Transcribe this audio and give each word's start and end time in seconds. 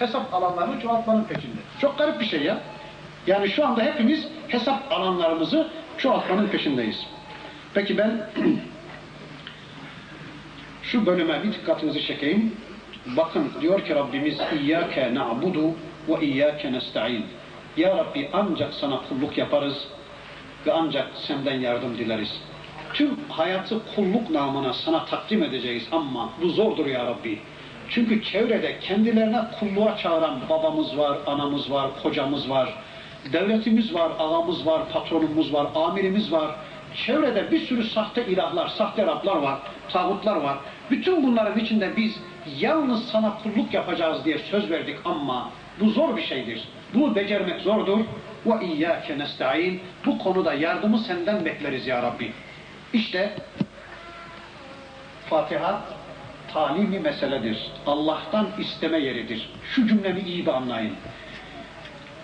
hesap 0.00 0.34
alanlarını 0.34 0.80
çoğaltmanın 0.80 1.24
peşinde. 1.24 1.60
Çok 1.80 1.98
garip 1.98 2.20
bir 2.20 2.24
şey 2.24 2.42
ya. 2.42 2.58
Yani 3.26 3.48
şu 3.48 3.66
anda 3.66 3.82
hepimiz 3.82 4.28
hesap 4.48 4.92
alanlarımızı 4.92 5.68
çoğaltmanın 5.98 6.48
peşindeyiz. 6.48 7.06
Peki 7.74 7.98
ben 7.98 8.30
şu 10.82 11.06
bölüme 11.06 11.42
bir 11.42 11.52
dikkatinizi 11.52 12.06
çekeyim. 12.06 12.56
Bakın 13.06 13.52
diyor 13.60 13.84
ki 13.84 13.94
Rabbimiz 13.94 14.38
İyyâke 14.60 15.14
na'budu 15.14 15.74
ve 16.08 16.26
İyyâke 16.26 16.72
nesta'in. 16.72 17.26
Ya 17.76 17.96
Rabbi 17.96 18.30
ancak 18.32 18.74
sana 18.74 19.00
kulluk 19.08 19.38
yaparız 19.38 19.88
ve 20.66 20.72
ancak 20.72 21.08
senden 21.14 21.60
yardım 21.60 21.98
dileriz. 21.98 22.40
Tüm 22.94 23.10
hayatı 23.28 23.80
kulluk 23.94 24.30
namına 24.30 24.72
sana 24.72 25.04
takdim 25.04 25.42
edeceğiz 25.42 25.88
ama 25.92 26.30
bu 26.42 26.48
zordur 26.48 26.86
ya 26.86 27.06
Rabbi. 27.06 27.38
Çünkü 27.90 28.22
çevrede 28.22 28.78
kendilerine 28.78 29.40
kulluğa 29.60 29.96
çağıran 29.96 30.40
babamız 30.50 30.98
var, 30.98 31.18
anamız 31.26 31.70
var, 31.70 31.90
kocamız 32.02 32.50
var, 32.50 32.74
devletimiz 33.32 33.94
var, 33.94 34.12
ağamız 34.18 34.66
var, 34.66 34.82
patronumuz 34.92 35.52
var, 35.52 35.66
amirimiz 35.74 36.32
var. 36.32 36.56
Çevrede 37.06 37.50
bir 37.50 37.58
sürü 37.58 37.84
sahte 37.84 38.26
ilahlar, 38.26 38.68
sahte 38.68 39.06
Rablar 39.06 39.36
var, 39.36 39.58
tağutlar 39.88 40.36
var. 40.36 40.58
Bütün 40.90 41.22
bunların 41.26 41.58
içinde 41.58 41.96
biz 41.96 42.20
yalnız 42.58 43.08
sana 43.08 43.34
kulluk 43.42 43.74
yapacağız 43.74 44.24
diye 44.24 44.38
söz 44.38 44.70
verdik 44.70 44.96
ama 45.04 45.50
bu 45.80 45.90
zor 45.90 46.16
bir 46.16 46.22
şeydir. 46.22 46.68
Bunu 46.94 47.14
becermek 47.14 47.60
zordur. 47.60 48.00
Ve 48.46 48.66
iyyâke 48.66 49.18
nesta'in. 49.18 49.80
Bu 50.06 50.18
konuda 50.18 50.54
yardımı 50.54 50.98
senden 50.98 51.44
bekleriz 51.44 51.86
ya 51.86 52.02
Rabbi. 52.02 52.32
İşte 52.92 53.32
Fatiha 55.30 55.80
talimi 56.52 56.98
meseledir. 56.98 57.58
Allah'tan 57.86 58.46
isteme 58.58 58.98
yeridir. 58.98 59.50
Şu 59.74 59.88
cümlemi 59.88 60.20
iyi 60.20 60.46
bir 60.46 60.52
anlayın. 60.52 60.92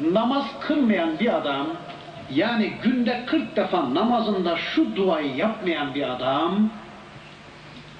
Namaz 0.00 0.44
kılmayan 0.60 1.18
bir 1.18 1.36
adam, 1.36 1.66
yani 2.34 2.72
günde 2.82 3.22
40 3.26 3.56
defa 3.56 3.94
namazında 3.94 4.56
şu 4.56 4.96
duayı 4.96 5.36
yapmayan 5.36 5.94
bir 5.94 6.10
adam, 6.10 6.70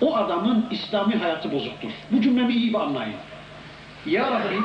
o 0.01 0.17
adamın 0.17 0.67
İslami 0.71 1.15
hayatı 1.15 1.53
bozuktur. 1.53 1.91
Bu 2.11 2.21
cümlemi 2.21 2.53
iyi 2.53 2.75
bir 2.75 2.79
anlayın. 2.81 3.15
Ya 4.07 4.31
Rabbi 4.31 4.57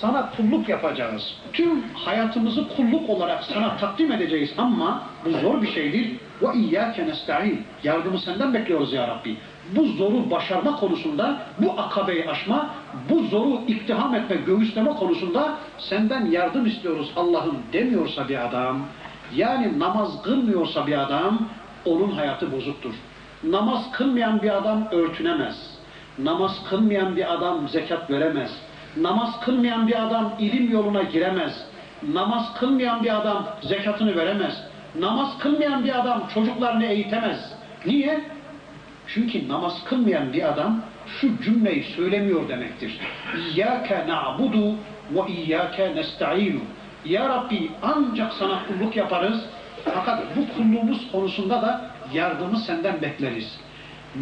sana 0.00 0.30
kulluk 0.36 0.68
yapacağız. 0.68 1.34
Tüm 1.52 1.82
hayatımızı 1.94 2.68
kulluk 2.68 3.10
olarak 3.10 3.44
sana 3.44 3.76
takdim 3.76 4.12
edeceğiz 4.12 4.54
ama 4.58 5.02
bu 5.24 5.30
zor 5.30 5.62
bir 5.62 5.72
şeydir. 5.72 6.16
Ve 6.42 6.58
iyyâke 6.58 7.06
nesta'in. 7.06 7.64
Yardımı 7.84 8.18
senden 8.18 8.54
bekliyoruz 8.54 8.92
ya 8.92 9.08
Rabbi. 9.08 9.36
Bu 9.76 9.84
zoru 9.84 10.30
başarma 10.30 10.76
konusunda, 10.76 11.36
bu 11.58 11.80
akabeyi 11.80 12.30
aşma, 12.30 12.70
bu 13.10 13.22
zoru 13.22 13.60
iktiham 13.66 14.14
etme, 14.14 14.36
göğüsleme 14.36 14.90
konusunda 14.90 15.54
senden 15.78 16.26
yardım 16.26 16.66
istiyoruz 16.66 17.12
Allah'ım 17.16 17.58
demiyorsa 17.72 18.28
bir 18.28 18.46
adam, 18.46 18.80
yani 19.34 19.78
namaz 19.78 20.22
kılmıyorsa 20.22 20.86
bir 20.86 20.98
adam, 20.98 21.38
onun 21.84 22.10
hayatı 22.10 22.52
bozuktur. 22.52 22.94
Namaz 23.44 23.92
kılmayan 23.92 24.42
bir 24.42 24.56
adam 24.56 24.88
örtünemez. 24.92 25.78
Namaz 26.18 26.64
kılmayan 26.70 27.16
bir 27.16 27.32
adam 27.32 27.68
zekat 27.68 28.10
veremez. 28.10 28.50
Namaz 28.96 29.40
kılmayan 29.40 29.88
bir 29.88 30.06
adam 30.06 30.32
ilim 30.38 30.72
yoluna 30.72 31.02
giremez. 31.02 31.64
Namaz 32.12 32.54
kılmayan 32.58 33.02
bir 33.02 33.16
adam 33.16 33.46
zekatını 33.62 34.16
veremez. 34.16 34.64
Namaz 35.00 35.38
kılmayan 35.38 35.84
bir 35.84 36.00
adam 36.00 36.22
çocuklarını 36.34 36.84
eğitemez. 36.84 37.54
Niye? 37.86 38.37
Çünkü 39.07 39.47
namaz 39.47 39.83
kılmayan 39.85 40.33
bir 40.33 40.49
adam 40.49 40.81
şu 41.07 41.41
cümleyi 41.43 41.83
söylemiyor 41.83 42.49
demektir. 42.49 42.99
İyyâke 43.37 44.07
na'budu 44.07 44.75
ve 45.11 45.31
iyyâke 45.33 45.95
nesta'inu. 45.95 46.59
Ya 47.05 47.29
Rabbi 47.29 47.71
ancak 47.81 48.33
sana 48.33 48.59
kulluk 48.67 48.95
yaparız. 48.95 49.45
Fakat 49.85 50.23
bu 50.35 50.57
kulluğumuz 50.57 51.11
konusunda 51.11 51.61
da 51.61 51.91
yardımı 52.13 52.57
senden 52.57 53.01
bekleriz. 53.01 53.59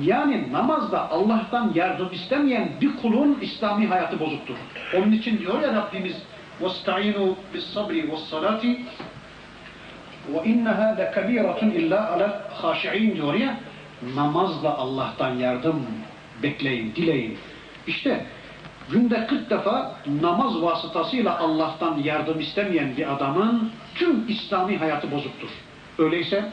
Yani 0.01 0.51
namazda 0.51 1.09
Allah'tan 1.09 1.71
yardım 1.75 2.09
istemeyen 2.11 2.69
bir 2.81 2.97
kulun 3.01 3.37
İslami 3.41 3.87
hayatı 3.87 4.19
bozuktur. 4.19 4.55
Onun 4.97 5.11
için 5.11 5.39
diyor 5.39 5.61
ya 5.61 5.73
Rabbimiz 5.73 6.15
وَاسْتَعِينُوا 6.61 7.29
بِالصَّبْرِ 7.53 7.95
وَالصَّلَاةِ 8.11 8.63
وَاِنَّهَا 10.33 10.87
لَكَب۪يرَةٌ 11.01 11.61
اِلَّا 11.79 11.99
عَلَى 12.11 12.27
الْخَاشِعِينَ 12.31 13.15
diyor 13.15 13.33
ya 13.33 13.55
namazla 14.14 14.76
Allah'tan 14.76 15.34
yardım 15.34 15.86
bekleyin, 16.42 16.94
dileyin. 16.94 17.38
İşte 17.86 18.26
günde 18.90 19.26
40 19.26 19.50
defa 19.50 19.96
namaz 20.22 20.62
vasıtasıyla 20.62 21.38
Allah'tan 21.38 21.98
yardım 21.98 22.40
istemeyen 22.40 22.96
bir 22.96 23.12
adamın 23.12 23.70
tüm 23.94 24.28
İslami 24.28 24.76
hayatı 24.78 25.10
bozuktur. 25.10 25.48
Öyleyse 25.98 26.52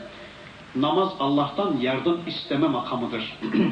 namaz 0.75 1.09
Allah'tan 1.19 1.77
yardım 1.81 2.21
isteme 2.27 2.67
makamıdır. 2.67 3.37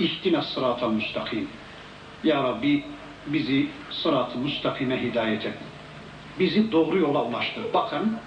İhtine 0.00 0.42
sıratal 0.42 0.90
müstakim. 0.90 1.48
Ya 2.24 2.42
Rabbi 2.42 2.84
bizi 3.26 3.68
sırat-ı 3.90 4.38
müstakime 4.38 5.02
hidayet 5.02 5.46
et. 5.46 5.54
Bizi 6.38 6.72
doğru 6.72 6.98
yola 6.98 7.24
ulaştır. 7.24 7.64
Bakın 7.74 8.18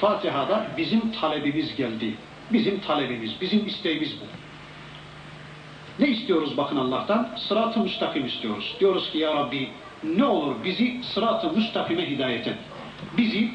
Fatiha'da 0.00 0.66
bizim 0.76 1.12
talebimiz 1.12 1.76
geldi. 1.76 2.14
Bizim 2.52 2.80
talebimiz, 2.80 3.40
bizim 3.40 3.66
isteğimiz 3.66 4.12
bu. 4.20 4.24
Ne 6.02 6.08
istiyoruz 6.08 6.56
bakın 6.56 6.76
Allah'tan? 6.76 7.28
Sırat-ı 7.36 7.80
müstakim 7.80 8.26
istiyoruz. 8.26 8.76
Diyoruz 8.80 9.10
ki 9.10 9.18
ya 9.18 9.34
Rabbi 9.34 9.68
ne 10.04 10.24
olur 10.24 10.54
bizi 10.64 11.00
sırat-ı 11.02 11.52
müstakime 11.52 12.10
hidayet 12.10 12.46
et. 12.46 12.56
Bizi, 13.16 13.50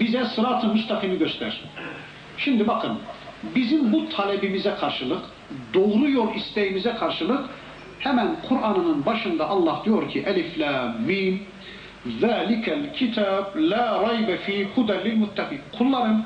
bize 0.00 0.24
sırat-ı 0.24 0.66
müstakimi 0.66 1.18
göster. 1.18 1.60
Şimdi 2.38 2.68
bakın, 2.68 2.98
bizim 3.54 3.92
bu 3.92 4.08
talebimize 4.08 4.74
karşılık, 4.80 5.22
doğru 5.74 6.10
yol 6.10 6.34
isteğimize 6.34 6.92
karşılık 6.92 7.50
hemen 7.98 8.36
Kur'an'ın 8.48 9.06
başında 9.06 9.48
Allah 9.48 9.82
diyor 9.84 10.10
ki 10.10 10.24
Elif, 10.26 10.58
La, 10.58 10.94
Mim 11.06 11.40
kitab 12.94 13.44
la 13.56 14.02
raybe 14.02 14.36
fi 14.36 14.68
huden 14.74 15.04
lil 15.04 15.16
muttaqin. 15.16 15.60
Kullarım 15.78 16.24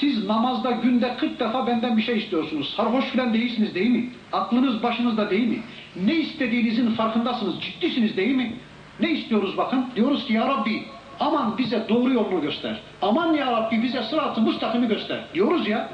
siz 0.00 0.26
namazda 0.26 0.70
günde 0.70 1.16
40 1.16 1.40
defa 1.40 1.66
benden 1.66 1.96
bir 1.96 2.02
şey 2.02 2.18
istiyorsunuz. 2.18 2.74
Sarhoş 2.76 3.04
filan 3.04 3.34
değilsiniz 3.34 3.74
değil 3.74 3.90
mi? 3.90 4.10
Aklınız 4.32 4.82
başınızda 4.82 5.30
değil 5.30 5.48
mi? 5.48 5.58
Ne 5.96 6.14
istediğinizin 6.14 6.90
farkındasınız, 6.90 7.54
ciddisiniz 7.60 8.16
değil 8.16 8.36
mi? 8.36 8.52
Ne 9.00 9.10
istiyoruz 9.10 9.56
bakın? 9.56 9.86
Diyoruz 9.96 10.26
ki 10.26 10.32
ya 10.32 10.48
Rabbi 10.48 10.82
aman 11.20 11.58
bize 11.58 11.86
doğru 11.88 12.12
yolunu 12.12 12.40
göster. 12.40 12.80
Aman 13.02 13.34
ya 13.34 13.52
Rabbi 13.52 13.82
bize 13.82 14.02
sıratı 14.02 14.40
mustakimi 14.40 14.88
göster. 14.88 15.20
Diyoruz 15.34 15.68
ya. 15.68 15.88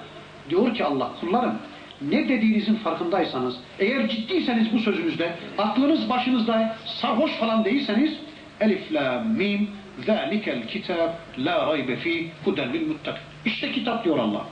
Diyor 0.51 0.75
ki 0.75 0.85
Allah 0.85 1.11
kullarım 1.21 1.55
ne 2.01 2.29
dediğinizin 2.29 2.75
farkındaysanız, 2.75 3.57
eğer 3.79 4.09
ciddiyseniz 4.09 4.73
bu 4.73 4.79
sözünüzde, 4.79 5.33
aklınız 5.59 6.11
başınızda 6.11 6.77
sarhoş 6.85 7.31
falan 7.31 7.65
değilseniz 7.65 8.13
Elif, 8.61 8.93
la, 8.93 9.25
mim, 9.37 9.69
kitab, 10.69 11.11
la 11.39 11.67
raybe 11.67 11.97
fî, 11.97 12.31
huden 12.45 12.73
lil 12.73 12.87
muttaqin. 12.89 13.23
İşte 13.47 13.73
kitap 13.73 14.05
diyor 14.05 14.19
Allah. 14.19 14.45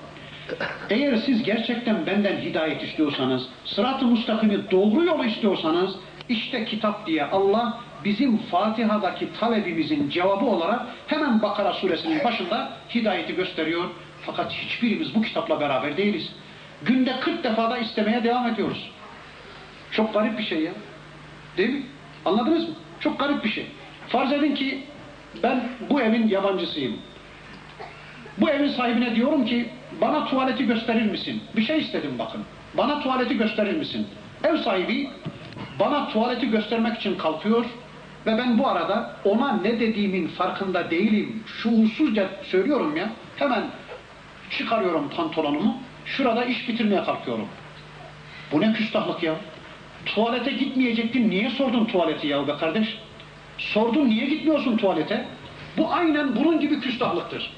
Eğer 0.90 1.16
siz 1.16 1.42
gerçekten 1.42 2.06
benden 2.06 2.36
hidayet 2.36 2.82
istiyorsanız, 2.82 3.48
sırat-ı 3.64 4.04
mustakimi 4.04 4.70
doğru 4.70 5.04
yolu 5.04 5.24
istiyorsanız, 5.24 5.96
işte 6.28 6.64
kitap 6.64 7.06
diye 7.06 7.24
Allah 7.24 7.78
bizim 8.04 8.38
Fatiha'daki 8.38 9.28
talebimizin 9.40 10.10
cevabı 10.10 10.44
olarak 10.44 10.86
hemen 11.06 11.42
Bakara 11.42 11.72
suresinin 11.72 12.24
başında 12.24 12.72
hidayeti 12.94 13.34
gösteriyor. 13.34 13.84
Fakat 14.26 14.52
hiçbirimiz 14.52 15.14
bu 15.14 15.22
kitapla 15.22 15.60
beraber 15.60 15.96
değiliz. 15.96 16.32
Günde 16.82 17.20
40 17.20 17.44
defada 17.44 17.78
istemeye 17.78 18.24
devam 18.24 18.46
ediyoruz. 18.46 18.90
Çok 19.90 20.14
garip 20.14 20.38
bir 20.38 20.44
şey 20.44 20.60
ya. 20.62 20.72
Değil 21.56 21.70
mi? 21.70 21.82
Anladınız 22.24 22.68
mı? 22.68 22.74
Çok 23.00 23.18
garip 23.18 23.44
bir 23.44 23.50
şey. 23.50 23.66
Farz 24.08 24.32
edin 24.32 24.54
ki 24.54 24.78
ben 25.42 25.68
bu 25.90 26.00
evin 26.00 26.28
yabancısıyım. 26.28 26.98
Bu 28.38 28.50
evin 28.50 28.68
sahibine 28.68 29.14
diyorum 29.14 29.44
ki 29.44 29.68
bana 30.00 30.24
tuvaleti 30.24 30.66
gösterir 30.66 31.10
misin? 31.10 31.42
Bir 31.56 31.62
şey 31.62 31.78
istedim 31.78 32.10
bakın. 32.18 32.40
Bana 32.74 33.00
tuvaleti 33.00 33.38
gösterir 33.38 33.76
misin? 33.76 34.06
Ev 34.44 34.56
sahibi 34.56 35.10
bana 35.80 36.08
tuvaleti 36.08 36.50
göstermek 36.50 36.96
için 36.96 37.18
kalkıyor 37.18 37.64
ve 38.26 38.38
ben 38.38 38.58
bu 38.58 38.68
arada 38.68 39.16
ona 39.24 39.52
ne 39.56 39.80
dediğimin 39.80 40.28
farkında 40.28 40.90
değilim. 40.90 41.42
Şuursuzca 41.46 42.28
söylüyorum 42.42 42.96
ya. 42.96 43.10
Hemen 43.36 43.64
çıkarıyorum 44.50 45.10
pantolonumu. 45.16 45.76
Şurada 46.06 46.44
iş 46.44 46.68
bitirmeye 46.68 47.04
kalkıyorum. 47.04 47.48
Bu 48.52 48.60
ne 48.60 48.72
küstahlık 48.72 49.22
ya? 49.22 49.34
Tuvalete 50.06 50.52
gitmeyecektin. 50.52 51.30
Niye 51.30 51.50
sordun 51.50 51.84
tuvaleti 51.84 52.26
ya 52.26 52.48
be 52.48 52.52
kardeş? 52.60 52.98
Sordun 53.58 54.08
niye 54.08 54.26
gitmiyorsun 54.26 54.76
tuvalete? 54.76 55.24
Bu 55.78 55.92
aynen 55.92 56.36
bunun 56.36 56.60
gibi 56.60 56.80
küstahlıktır. 56.80 57.50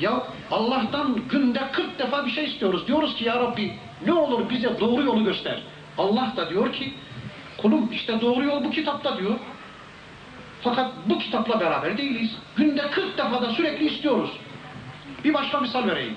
Ya 0.00 0.22
Allah'tan 0.50 1.16
günde 1.30 1.60
40 1.72 1.98
defa 1.98 2.26
bir 2.26 2.30
şey 2.30 2.44
istiyoruz. 2.44 2.86
Diyoruz 2.86 3.16
ki 3.16 3.24
ya 3.24 3.34
Rabbi 3.34 3.72
ne 4.06 4.12
olur 4.12 4.50
bize 4.50 4.80
doğru 4.80 5.02
yolu 5.02 5.24
göster. 5.24 5.62
Allah 5.98 6.32
da 6.36 6.50
diyor 6.50 6.72
ki 6.72 6.94
Kulum 7.62 7.92
işte 7.92 8.20
doğru 8.20 8.44
yol 8.44 8.64
bu 8.64 8.70
kitapta 8.70 9.18
diyor. 9.18 9.34
Fakat 10.62 10.92
bu 11.06 11.18
kitapla 11.18 11.60
beraber 11.60 11.98
değiliz. 11.98 12.36
Günde 12.56 12.90
40 12.90 13.18
defa 13.18 13.42
da 13.42 13.50
sürekli 13.50 13.86
istiyoruz. 13.86 14.30
Bir 15.24 15.34
başka 15.34 15.60
misal 15.60 15.88
vereyim. 15.88 16.16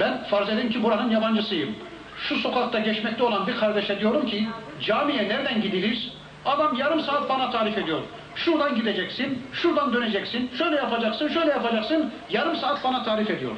Ben 0.00 0.24
farz 0.24 0.48
edin 0.48 0.68
ki 0.68 0.82
buranın 0.82 1.10
yabancısıyım. 1.10 1.74
Şu 2.18 2.36
sokakta 2.36 2.78
geçmekte 2.78 3.24
olan 3.24 3.46
bir 3.46 3.56
kardeşe 3.56 4.00
diyorum 4.00 4.26
ki 4.26 4.48
camiye 4.80 5.28
nereden 5.28 5.62
gidilir? 5.62 6.12
Adam 6.44 6.76
yarım 6.76 7.00
saat 7.00 7.28
bana 7.28 7.50
tarif 7.50 7.78
ediyor. 7.78 8.00
Şuradan 8.36 8.74
gideceksin, 8.74 9.42
şuradan 9.52 9.92
döneceksin, 9.92 10.50
şöyle 10.58 10.76
yapacaksın, 10.76 11.28
şöyle 11.28 11.50
yapacaksın. 11.50 12.12
Yarım 12.30 12.56
saat 12.56 12.84
bana 12.84 13.02
tarif 13.02 13.30
ediyor. 13.30 13.52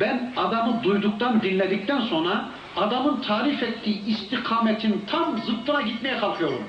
Ben 0.00 0.32
adamı 0.36 0.82
duyduktan, 0.82 1.42
dinledikten 1.42 2.00
sonra 2.00 2.48
adamın 2.76 3.20
tarif 3.20 3.62
ettiği 3.62 4.06
istikametin 4.06 5.04
tam 5.06 5.38
zıttına 5.38 5.80
gitmeye 5.80 6.18
kalkıyorum. 6.18 6.62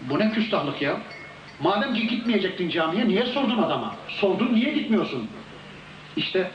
Bu 0.00 0.18
ne 0.18 0.32
küstahlık 0.32 0.82
ya? 0.82 0.96
Madem 1.60 1.94
ki 1.94 2.08
gitmeyecektin 2.08 2.68
camiye 2.68 3.08
niye 3.08 3.26
sordun 3.26 3.62
adama? 3.62 3.94
Sordun 4.08 4.54
niye 4.54 4.72
gitmiyorsun? 4.72 5.28
İşte 6.16 6.50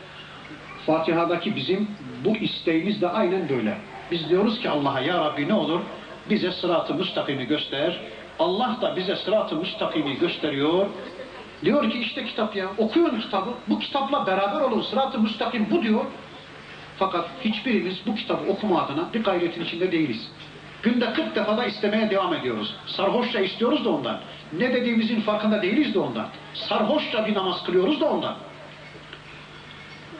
Fatiha'daki 0.85 1.55
bizim 1.55 1.87
bu 2.25 2.37
isteğimiz 2.37 3.01
de 3.01 3.09
aynen 3.09 3.49
böyle. 3.49 3.77
Biz 4.11 4.29
diyoruz 4.29 4.59
ki 4.59 4.69
Allah'a 4.69 4.99
ya 4.99 5.25
Rabbi 5.25 5.47
ne 5.47 5.53
olur 5.53 5.81
bize 6.29 6.51
sıratı 6.51 6.93
müstakimi 6.93 7.45
göster. 7.45 7.99
Allah 8.39 8.77
da 8.81 8.95
bize 8.95 9.15
sıratı 9.15 9.55
müstakimi 9.55 10.19
gösteriyor. 10.19 10.85
Diyor 11.65 11.91
ki 11.91 11.99
işte 11.99 12.25
kitap 12.25 12.55
ya 12.55 12.67
okuyun 12.77 13.19
kitabı. 13.19 13.49
Bu 13.67 13.79
kitapla 13.79 14.27
beraber 14.27 14.61
olun 14.61 14.81
sıratı 14.81 15.19
müstakim 15.19 15.67
bu 15.71 15.83
diyor. 15.83 16.05
Fakat 16.99 17.29
hiçbirimiz 17.41 18.01
bu 18.07 18.15
kitabı 18.15 18.51
okuma 18.51 18.81
adına 18.81 19.13
bir 19.13 19.23
gayretin 19.23 19.63
içinde 19.63 19.91
değiliz. 19.91 20.31
Günde 20.83 21.13
40 21.13 21.35
defa 21.35 21.57
da 21.57 21.65
istemeye 21.65 22.09
devam 22.09 22.33
ediyoruz. 22.33 22.75
Sarhoşça 22.85 23.39
istiyoruz 23.39 23.85
da 23.85 23.89
ondan. 23.89 24.19
Ne 24.53 24.73
dediğimizin 24.73 25.21
farkında 25.21 25.61
değiliz 25.61 25.93
de 25.93 25.99
ondan. 25.99 26.27
Sarhoşça 26.53 27.27
bir 27.27 27.33
namaz 27.33 27.63
kılıyoruz 27.63 28.01
da 28.01 28.05
ondan. 28.05 28.35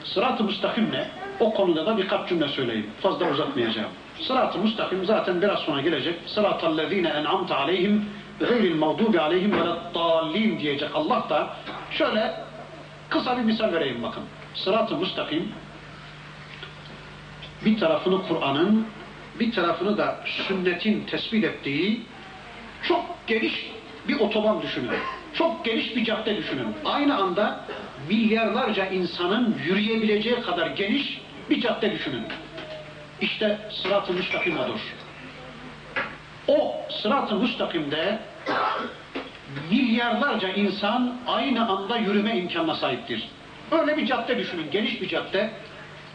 Sırat-ı 0.04 0.44
müstakim 0.44 0.92
ne? 0.92 1.08
O 1.40 1.54
konuda 1.54 1.86
da 1.86 1.98
birkaç 1.98 2.28
cümle 2.28 2.48
söyleyeyim. 2.48 2.90
Fazla 3.00 3.30
uzatmayacağım. 3.30 3.90
Sırat-ı 4.20 4.58
müstakim 4.58 5.04
zaten 5.04 5.42
biraz 5.42 5.58
sonra 5.58 5.80
gelecek. 5.80 6.14
Sıratallezine 6.26 7.08
en'amte 7.08 7.54
aleyhim 7.54 8.04
gayril 8.40 8.74
mağdubi 8.74 9.20
aleyhim 9.20 9.52
ve 9.52 9.64
dallin 9.94 10.58
diyecek 10.58 10.90
Allah 10.94 11.26
da 11.30 11.56
şöyle 11.90 12.34
kısa 13.08 13.38
bir 13.38 13.42
misal 13.42 13.72
vereyim 13.72 14.02
bakın. 14.02 14.22
Sırat-ı 14.54 14.96
müstakim 14.96 15.52
bir 17.64 17.78
tarafını 17.78 18.28
Kur'an'ın 18.28 18.86
bir 19.40 19.52
tarafını 19.52 19.98
da 19.98 20.20
sünnetin 20.24 21.04
tespit 21.04 21.44
ettiği 21.44 22.00
çok 22.82 23.04
geniş 23.26 23.70
bir 24.08 24.20
otoban 24.20 24.62
düşünün. 24.62 24.90
Çok 25.34 25.64
geniş 25.64 25.96
bir 25.96 26.04
cadde 26.04 26.36
düşünün. 26.36 26.66
Aynı 26.84 27.16
anda 27.16 27.60
milyarlarca 28.08 28.86
insanın 28.86 29.56
yürüyebileceği 29.66 30.40
kadar 30.40 30.66
geniş 30.66 31.20
bir 31.50 31.60
cadde 31.60 31.92
düşünün. 31.92 32.22
İşte 33.20 33.58
sırat-ı 33.70 34.12
müstakim 34.12 34.58
odur. 34.58 34.80
O 36.48 36.76
sırat-ı 36.90 37.34
müstakimde 37.34 38.18
milyarlarca 39.70 40.48
insan 40.48 41.16
aynı 41.26 41.68
anda 41.68 41.96
yürüme 41.96 42.36
imkanına 42.36 42.74
sahiptir. 42.74 43.28
Öyle 43.70 43.96
bir 43.96 44.06
cadde 44.06 44.38
düşünün, 44.38 44.70
geniş 44.70 45.02
bir 45.02 45.08
cadde. 45.08 45.50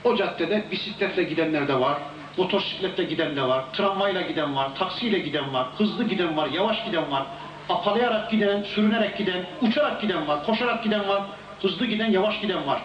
O 0.04 0.16
caddede 0.16 0.64
bisikletle 0.72 1.24
gidenler 1.24 1.68
de 1.68 1.80
var, 1.80 1.98
motosikletle 2.38 3.04
giden 3.04 3.36
de 3.36 3.42
var, 3.42 3.64
tramvayla 3.74 4.22
giden 4.22 4.56
var, 4.56 4.76
taksiyle 4.76 5.20
giden 5.20 5.54
var, 5.54 5.68
hızlı 5.78 6.04
giden 6.04 6.38
var, 6.38 6.48
yavaş 6.48 6.86
giden 6.86 7.12
var, 7.12 7.26
apalayarak 7.70 8.32
giden, 8.32 8.64
sürünerek 8.64 9.18
giden, 9.18 9.46
uçarak 9.62 10.02
giden 10.02 10.28
var, 10.28 10.46
koşarak 10.46 10.84
giden 10.84 11.08
var, 11.08 11.24
hızlı 11.62 11.86
giden, 11.86 12.12
yavaş 12.12 12.42
giden 12.42 12.68
var. 12.68 12.82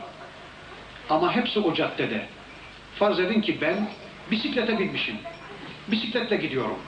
Ama 1.11 1.37
hepsi 1.37 1.61
o 1.61 1.75
caddede. 1.75 2.27
Farz 2.99 3.21
edin 3.21 3.41
ki 3.41 3.59
ben 3.61 3.89
bisiklete 4.31 4.79
binmişim. 4.79 5.17
Bisikletle 5.89 6.37
gidiyorum. 6.37 6.79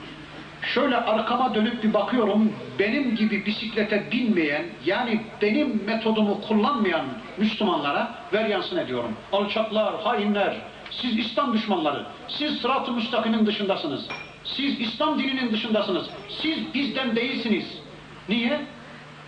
Şöyle 0.61 0.97
arkama 0.97 1.55
dönüp 1.55 1.83
bir 1.83 1.93
bakıyorum, 1.93 2.53
benim 2.79 3.15
gibi 3.15 3.45
bisiklete 3.45 4.11
binmeyen, 4.11 4.65
yani 4.85 5.21
benim 5.41 5.83
metodumu 5.85 6.41
kullanmayan 6.41 7.05
Müslümanlara 7.37 8.15
ver 8.33 8.45
yansın 8.45 8.77
ediyorum. 8.77 9.15
Alçaklar, 9.31 10.01
hainler, 10.01 10.57
siz 10.91 11.17
İslam 11.17 11.53
düşmanları, 11.53 12.05
siz 12.27 12.57
sırat-ı 12.57 12.91
müstakimin 12.91 13.45
dışındasınız. 13.45 14.07
Siz 14.43 14.79
İslam 14.79 15.19
dininin 15.19 15.51
dışındasınız. 15.51 16.09
Siz 16.29 16.73
bizden 16.73 17.15
değilsiniz. 17.15 17.81
Niye? 18.29 18.61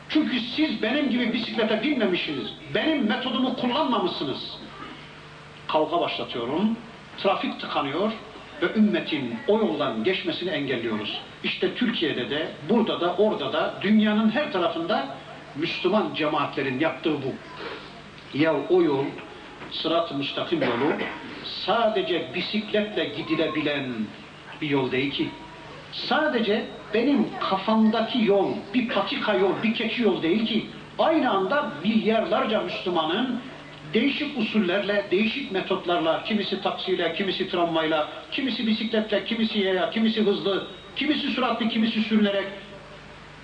Çünkü 0.09 0.39
siz 0.39 0.81
benim 0.81 1.09
gibi 1.09 1.33
bisiklete 1.33 1.83
binmemişsiniz. 1.83 2.53
Benim 2.75 3.07
metodumu 3.07 3.55
kullanmamışsınız. 3.55 4.57
Kavga 5.67 6.01
başlatıyorum. 6.01 6.77
Trafik 7.17 7.59
tıkanıyor 7.59 8.11
ve 8.61 8.73
ümmetin 8.75 9.37
o 9.47 9.59
yoldan 9.59 10.03
geçmesini 10.03 10.49
engelliyoruz. 10.49 11.21
İşte 11.43 11.75
Türkiye'de 11.75 12.29
de, 12.29 12.47
burada 12.69 13.01
da, 13.01 13.15
orada 13.15 13.53
da, 13.53 13.73
dünyanın 13.81 14.29
her 14.29 14.51
tarafında 14.51 15.07
Müslüman 15.55 16.13
cemaatlerin 16.15 16.79
yaptığı 16.79 17.13
bu. 17.13 17.33
Ya 18.33 18.55
o 18.69 18.81
yol, 18.81 19.05
sırat-ı 19.71 20.15
müstakim 20.15 20.61
yolu, 20.61 20.93
sadece 21.65 22.27
bisikletle 22.35 23.05
gidilebilen 23.05 23.85
bir 24.61 24.69
yol 24.69 24.91
değil 24.91 25.11
ki. 25.11 25.29
Sadece 25.91 26.65
benim 26.93 27.27
kafamdaki 27.39 28.23
yol, 28.25 28.51
bir 28.73 28.87
patika 28.87 29.33
yol, 29.33 29.51
bir 29.63 29.73
keçi 29.73 30.01
yol 30.01 30.23
değil 30.23 30.45
ki. 30.45 30.65
Aynı 30.99 31.31
anda 31.31 31.71
milyarlarca 31.83 32.61
Müslümanın 32.61 33.41
değişik 33.93 34.37
usullerle, 34.37 35.05
değişik 35.11 35.51
metotlarla, 35.51 36.23
kimisi 36.23 36.61
taksiyle, 36.61 37.13
kimisi 37.13 37.49
tramvayla, 37.49 38.07
kimisi 38.31 38.67
bisikletle, 38.67 39.25
kimisi 39.25 39.59
yaya, 39.59 39.89
kimisi 39.89 40.25
hızlı, 40.25 40.67
kimisi 40.95 41.27
süratli, 41.27 41.69
kimisi 41.69 42.01
sürünerek 42.01 42.47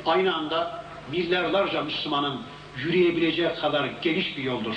aynı 0.06 0.36
anda 0.36 0.84
milyarlarca 1.12 1.82
Müslümanın 1.82 2.42
yürüyebileceği 2.78 3.50
kadar 3.62 3.90
geniş 4.02 4.38
bir 4.38 4.44
yoldur. 4.44 4.76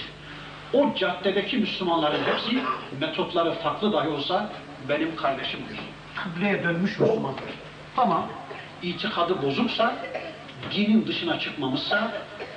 O 0.73 0.95
caddedeki 0.95 1.57
Müslümanların 1.57 2.25
hepsi 2.25 2.59
metotları 3.01 3.53
farklı 3.53 3.93
dahi 3.93 4.09
olsa 4.09 4.51
benim 4.89 5.17
kardeşimdir. 5.17 5.79
Kıbleye 6.17 6.63
dönmüş 6.63 6.99
Müslümandır. 6.99 7.45
Ama 7.97 8.29
itikadı 8.83 9.43
bozuksa, 9.43 9.97
dinin 10.75 11.07
dışına 11.07 11.39
çıkmamışsa, 11.39 12.13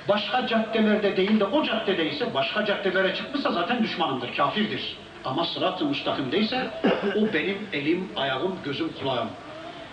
başka 0.08 0.46
caddelerde 0.46 1.16
değil 1.16 1.40
de 1.40 1.44
o 1.44 1.64
caddede 1.64 2.10
ise 2.10 2.34
başka 2.34 2.64
caddelere 2.64 3.14
çıkmışsa 3.14 3.52
zaten 3.52 3.82
düşmanımdır, 3.82 4.36
kafirdir. 4.36 4.96
Ama 5.24 5.44
sırat-ı 5.44 5.84
müstakimdeyse 5.84 6.70
o 7.16 7.32
benim 7.34 7.58
elim, 7.72 8.08
ayağım, 8.16 8.54
gözüm, 8.64 8.90
kulağım. 9.00 9.28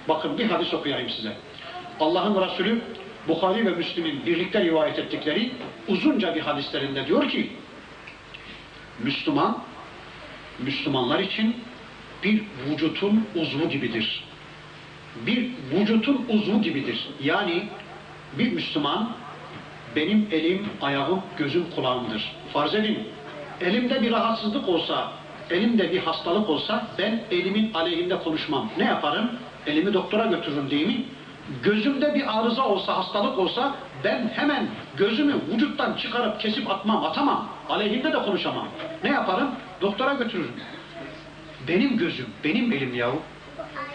Bakın 0.09 0.37
bir 0.37 0.49
hadis 0.49 0.73
okuyayım 0.73 1.09
size. 1.09 1.33
Allah'ın 1.99 2.41
Resulü 2.41 2.81
Bukhari 3.27 3.65
ve 3.65 3.69
Müslim'in 3.69 4.25
birlikte 4.25 4.63
rivayet 4.63 4.99
ettikleri 4.99 5.51
uzunca 5.87 6.35
bir 6.35 6.41
hadislerinde 6.41 7.07
diyor 7.07 7.29
ki 7.29 7.51
Müslüman, 8.99 9.57
Müslümanlar 10.59 11.19
için 11.19 11.55
bir 12.23 12.43
vücutun 12.69 13.27
uzvu 13.35 13.69
gibidir. 13.69 14.23
Bir 15.25 15.49
vücutun 15.71 16.25
uzvu 16.29 16.61
gibidir. 16.61 17.09
Yani 17.23 17.63
bir 18.37 18.51
Müslüman 18.51 19.09
benim 19.95 20.27
elim, 20.31 20.65
ayağım, 20.81 21.21
gözüm, 21.37 21.65
kulağımdır. 21.75 22.35
Farz 22.53 22.75
edin, 22.75 22.99
elimde 23.61 24.01
bir 24.01 24.11
rahatsızlık 24.11 24.69
olsa, 24.69 25.11
elimde 25.49 25.91
bir 25.91 25.99
hastalık 25.99 26.49
olsa 26.49 26.87
ben 26.97 27.21
elimin 27.31 27.73
aleyhinde 27.73 28.17
konuşmam. 28.17 28.69
Ne 28.77 28.85
yaparım? 28.85 29.31
Elimi 29.67 29.93
doktora 29.93 30.25
götürürüm 30.25 30.69
değil 30.69 30.87
mi? 30.87 31.03
Gözümde 31.63 32.15
bir 32.15 32.39
arıza 32.39 32.67
olsa, 32.67 32.97
hastalık 32.97 33.39
olsa 33.39 33.75
ben 34.03 34.31
hemen 34.35 34.67
gözümü 34.97 35.35
vücuttan 35.53 35.93
çıkarıp 35.93 36.39
kesip 36.39 36.69
atmam, 36.69 37.03
atamam. 37.05 37.49
Aleyhinde 37.69 38.13
de 38.13 38.23
konuşamam. 38.23 38.67
Ne 39.03 39.09
yaparım? 39.09 39.51
Doktora 39.81 40.13
götürürüm. 40.13 40.53
Benim 41.67 41.97
gözüm, 41.97 42.25
benim 42.43 42.71
elim 42.71 42.93
yahu. 42.93 43.21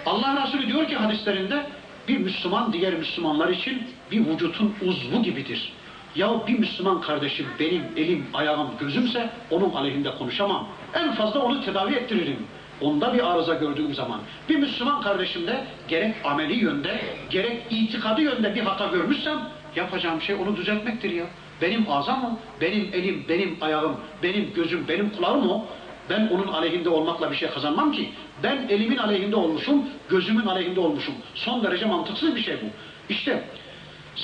Allah 0.06 0.42
Resulü 0.42 0.66
diyor 0.66 0.88
ki 0.88 0.96
hadislerinde 0.96 1.66
bir 2.08 2.18
Müslüman 2.18 2.72
diğer 2.72 2.94
Müslümanlar 2.94 3.48
için 3.48 3.82
bir 4.10 4.26
vücutun 4.26 4.74
uzvu 4.82 5.22
gibidir. 5.22 5.72
Ya 6.16 6.46
bir 6.46 6.58
Müslüman 6.58 7.00
kardeşim 7.00 7.46
benim 7.60 7.82
elim, 7.96 8.26
ayağım, 8.34 8.70
gözümse 8.80 9.30
onun 9.50 9.70
aleyhinde 9.70 10.10
konuşamam. 10.18 10.68
En 10.94 11.12
fazla 11.12 11.40
onu 11.40 11.64
tedavi 11.64 11.94
ettiririm. 11.94 12.46
Onda 12.80 13.14
bir 13.14 13.32
arıza 13.32 13.54
gördüğüm 13.54 13.94
zaman. 13.94 14.20
Bir 14.48 14.56
Müslüman 14.56 15.02
kardeşimde 15.02 15.64
gerek 15.88 16.14
ameli 16.24 16.54
yönde, 16.54 17.00
gerek 17.30 17.62
itikadı 17.70 18.20
yönde 18.20 18.54
bir 18.54 18.60
hata 18.60 18.86
görmüşsem 18.86 19.38
yapacağım 19.76 20.22
şey 20.22 20.34
onu 20.34 20.56
düzeltmektir 20.56 21.10
ya. 21.10 21.24
Benim 21.62 21.86
ağzım 21.90 22.24
o, 22.24 22.38
benim 22.60 22.90
elim, 22.92 23.24
benim 23.28 23.56
ayağım, 23.60 23.96
benim 24.22 24.54
gözüm, 24.54 24.88
benim 24.88 25.10
kulağım 25.10 25.50
o. 25.50 25.66
Ben 26.10 26.28
onun 26.28 26.46
aleyhinde 26.52 26.88
olmakla 26.88 27.30
bir 27.30 27.36
şey 27.36 27.50
kazanmam 27.50 27.92
ki. 27.92 28.10
Ben 28.42 28.66
elimin 28.68 28.96
aleyhinde 28.96 29.36
olmuşum, 29.36 29.84
gözümün 30.08 30.46
aleyhinde 30.46 30.80
olmuşum. 30.80 31.14
Son 31.34 31.62
derece 31.62 31.86
mantıksız 31.86 32.36
bir 32.36 32.40
şey 32.40 32.54
bu. 32.54 32.66
İşte 33.12 33.44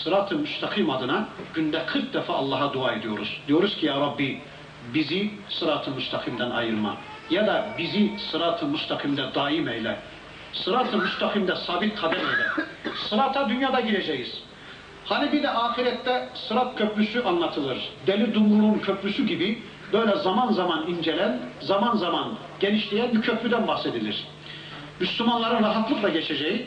sırat-ı 0.03 0.37
müstakim 0.37 0.91
adına 0.91 1.29
günde 1.55 1.87
40 1.87 2.15
defa 2.15 2.35
Allah'a 2.35 2.73
dua 2.73 2.93
ediyoruz. 2.93 3.41
Diyoruz 3.49 3.77
ki 3.77 3.87
ya 3.87 4.01
Rabbi 4.01 4.41
bizi 4.95 5.31
sırat-ı 5.49 5.91
müstakimden 5.91 6.51
ayırma. 6.51 6.97
Ya 7.31 7.47
da 7.47 7.67
bizi 7.79 8.19
sırat-ı 8.31 8.67
müstakimde 8.67 9.35
daim 9.35 9.69
eyle. 9.69 9.97
Sırat-ı 10.53 10.99
müstakimde 10.99 11.57
sabit 11.57 12.01
kadem 12.01 12.19
eyle. 12.19 12.67
Sırata 13.09 13.49
dünyada 13.49 13.81
gireceğiz. 13.81 14.43
Hani 15.05 15.33
bir 15.33 15.43
de 15.43 15.51
ahirette 15.51 16.29
sırat 16.35 16.79
köprüsü 16.79 17.23
anlatılır. 17.23 17.79
Deli 18.07 18.35
Dumru'nun 18.35 18.79
köprüsü 18.79 19.27
gibi 19.27 19.63
böyle 19.93 20.17
zaman 20.17 20.53
zaman 20.53 20.87
incelen, 20.87 21.41
zaman 21.61 21.97
zaman 21.97 22.35
genişleyen 22.61 23.15
bir 23.15 23.23
köprüden 23.23 23.69
bahsedilir. 23.69 24.25
Müslümanların 25.01 25.63
rahatlıkla 25.63 26.09
geçeceği, 26.09 26.67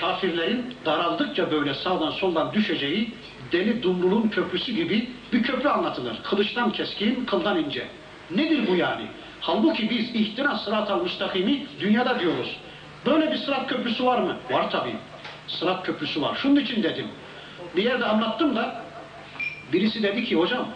kafirlerin 0.00 0.74
daraldıkça 0.84 1.50
böyle 1.50 1.74
sağdan 1.74 2.10
soldan 2.10 2.52
düşeceği 2.52 3.10
deli 3.52 3.82
Dumru'nun 3.82 4.28
köprüsü 4.28 4.72
gibi 4.72 5.08
bir 5.32 5.42
köprü 5.42 5.68
anlatılır. 5.68 6.16
Kılıçtan 6.22 6.72
keskin, 6.72 7.24
kıldan 7.24 7.58
ince. 7.58 7.86
Nedir 8.30 8.66
bu 8.68 8.76
yani? 8.76 9.06
Halbuki 9.40 9.90
biz 9.90 10.14
ihtina 10.14 10.58
sırat-al 10.58 11.02
müstakimi 11.02 11.66
dünyada 11.80 12.20
diyoruz. 12.20 12.56
Böyle 13.06 13.32
bir 13.32 13.36
sırat 13.36 13.68
köprüsü 13.68 14.04
var 14.06 14.18
mı? 14.18 14.36
Var 14.50 14.70
tabii. 14.70 14.96
Sırat 15.46 15.86
köprüsü 15.86 16.22
var. 16.22 16.38
Şunun 16.42 16.56
için 16.56 16.82
dedim. 16.82 17.06
Bir 17.76 17.84
yerde 17.84 18.04
anlattım 18.04 18.56
da 18.56 18.82
birisi 19.72 20.02
dedi 20.02 20.24
ki 20.24 20.36
hocam 20.36 20.68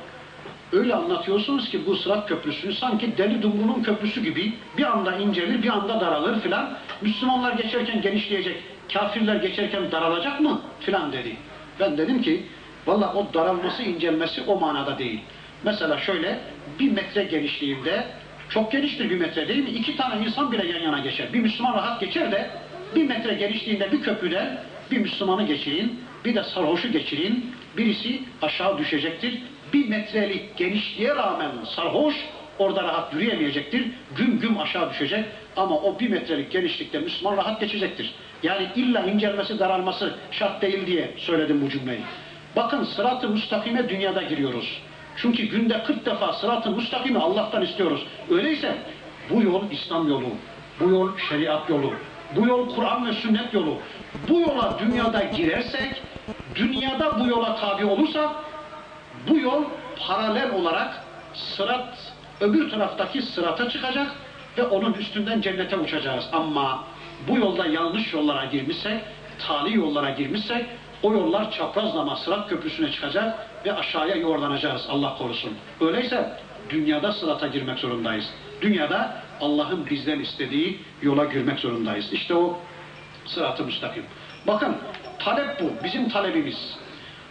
öyle 0.72 0.94
anlatıyorsunuz 0.94 1.70
ki 1.70 1.86
bu 1.86 1.96
sırat 1.96 2.28
köprüsünü 2.28 2.74
sanki 2.74 3.18
deli 3.18 3.42
dumrunun 3.42 3.82
köprüsü 3.82 4.22
gibi 4.22 4.52
bir 4.78 4.84
anda 4.84 5.16
incelir 5.16 5.62
bir 5.62 5.68
anda 5.68 6.00
daralır 6.00 6.40
filan. 6.40 6.78
Müslümanlar 7.02 7.52
geçerken 7.52 8.02
genişleyecek, 8.02 8.62
kafirler 8.92 9.36
geçerken 9.36 9.92
daralacak 9.92 10.40
mı 10.40 10.60
filan 10.80 11.12
dedi. 11.12 11.36
Ben 11.80 11.98
dedim 11.98 12.22
ki 12.22 12.42
valla 12.86 13.14
o 13.14 13.34
daralması 13.34 13.82
incelmesi 13.82 14.42
o 14.46 14.60
manada 14.60 14.98
değil. 14.98 15.20
Mesela 15.64 15.98
şöyle 15.98 16.38
bir 16.78 16.92
metre 16.92 17.24
genişliğinde 17.24 18.04
çok 18.48 18.72
geniştir 18.72 19.10
bir 19.10 19.18
metre 19.18 19.48
değil 19.48 19.64
mi? 19.64 19.70
İki 19.70 19.96
tane 19.96 20.26
insan 20.26 20.52
bile 20.52 20.66
yan 20.66 20.80
yana 20.80 20.98
geçer. 20.98 21.32
Bir 21.32 21.40
Müslüman 21.40 21.74
rahat 21.74 22.00
geçer 22.00 22.32
de 22.32 22.50
bir 22.94 23.08
metre 23.08 23.34
genişliğinde 23.34 23.92
bir 23.92 24.02
köprüden 24.02 24.58
bir 24.90 24.98
Müslümanı 24.98 25.46
geçirin, 25.46 26.00
bir 26.24 26.34
de 26.34 26.42
sarhoşu 26.42 26.92
geçirin. 26.92 27.54
Birisi 27.76 28.20
aşağı 28.42 28.78
düşecektir. 28.78 29.38
Bir 29.72 29.88
metrelik 29.88 30.56
genişliğe 30.56 31.14
rağmen 31.14 31.50
sarhoş 31.76 32.14
orada 32.58 32.82
rahat 32.82 33.14
yürüyemeyecektir. 33.14 33.86
Güm 34.16 34.40
güm 34.40 34.58
aşağı 34.58 34.90
düşecek 34.90 35.24
ama 35.56 35.76
o 35.76 36.00
bir 36.00 36.10
metrelik 36.10 36.50
genişlikte 36.50 36.98
Müslüman 36.98 37.36
rahat 37.36 37.60
geçecektir. 37.60 38.14
Yani 38.42 38.68
illa 38.76 39.00
incelmesi 39.00 39.58
daralması 39.58 40.14
şart 40.30 40.62
değil 40.62 40.86
diye 40.86 41.14
söyledim 41.16 41.62
bu 41.66 41.70
cümleyi. 41.70 42.00
Bakın 42.56 42.84
sırat-ı 42.84 43.28
müstakime 43.28 43.88
dünyada 43.88 44.22
giriyoruz. 44.22 44.80
Çünkü 45.16 45.42
günde 45.42 45.82
40 45.82 46.06
defa 46.06 46.32
sırat-ı 46.32 46.70
müstakimi 46.70 47.18
Allah'tan 47.18 47.62
istiyoruz. 47.62 48.06
Öyleyse 48.30 48.76
bu 49.30 49.42
yol 49.42 49.70
İslam 49.70 50.08
yolu, 50.08 50.28
bu 50.80 50.90
yol 50.90 51.18
şeriat 51.28 51.70
yolu, 51.70 51.92
bu 52.36 52.46
yol 52.46 52.74
Kur'an 52.74 53.06
ve 53.06 53.12
sünnet 53.12 53.54
yolu. 53.54 53.76
Bu 54.28 54.40
yola 54.40 54.78
dünyada 54.78 55.22
girersek, 55.22 56.02
dünyada 56.54 57.20
bu 57.20 57.26
yola 57.26 57.56
tabi 57.56 57.84
olursak, 57.84 58.30
bu 59.28 59.38
yol 59.38 59.64
paralel 60.06 60.54
olarak 60.54 61.04
sırat, 61.34 62.12
öbür 62.40 62.70
taraftaki 62.70 63.22
sırata 63.22 63.68
çıkacak 63.68 64.12
ve 64.58 64.62
onun 64.62 64.92
üstünden 64.92 65.40
cennete 65.40 65.76
uçacağız. 65.76 66.28
Ama 66.32 66.84
bu 67.28 67.38
yolda 67.38 67.66
yanlış 67.66 68.12
yollara 68.12 68.44
girmişsek, 68.44 69.00
tali 69.38 69.76
yollara 69.76 70.10
girmişsek, 70.10 70.66
o 71.02 71.12
yollar 71.12 71.50
çaprazlama 71.50 72.16
sırat 72.16 72.48
köprüsüne 72.48 72.92
çıkacak 72.92 73.46
ve 73.66 73.72
aşağıya 73.72 74.14
yuvarlanacağız 74.14 74.86
Allah 74.90 75.18
korusun. 75.18 75.52
Öyleyse 75.80 76.32
dünyada 76.70 77.12
sırata 77.12 77.46
girmek 77.46 77.78
zorundayız. 77.78 78.30
Dünyada 78.62 79.22
Allah'ın 79.40 79.86
bizden 79.90 80.20
istediği 80.20 80.78
yola 81.02 81.24
girmek 81.24 81.58
zorundayız. 81.58 82.12
İşte 82.12 82.34
o 82.34 82.58
sırat-ı 83.26 83.64
müstakim. 83.64 84.04
Bakın 84.46 84.76
talep 85.18 85.60
bu. 85.60 85.84
Bizim 85.84 86.08
talebimiz. 86.08 86.78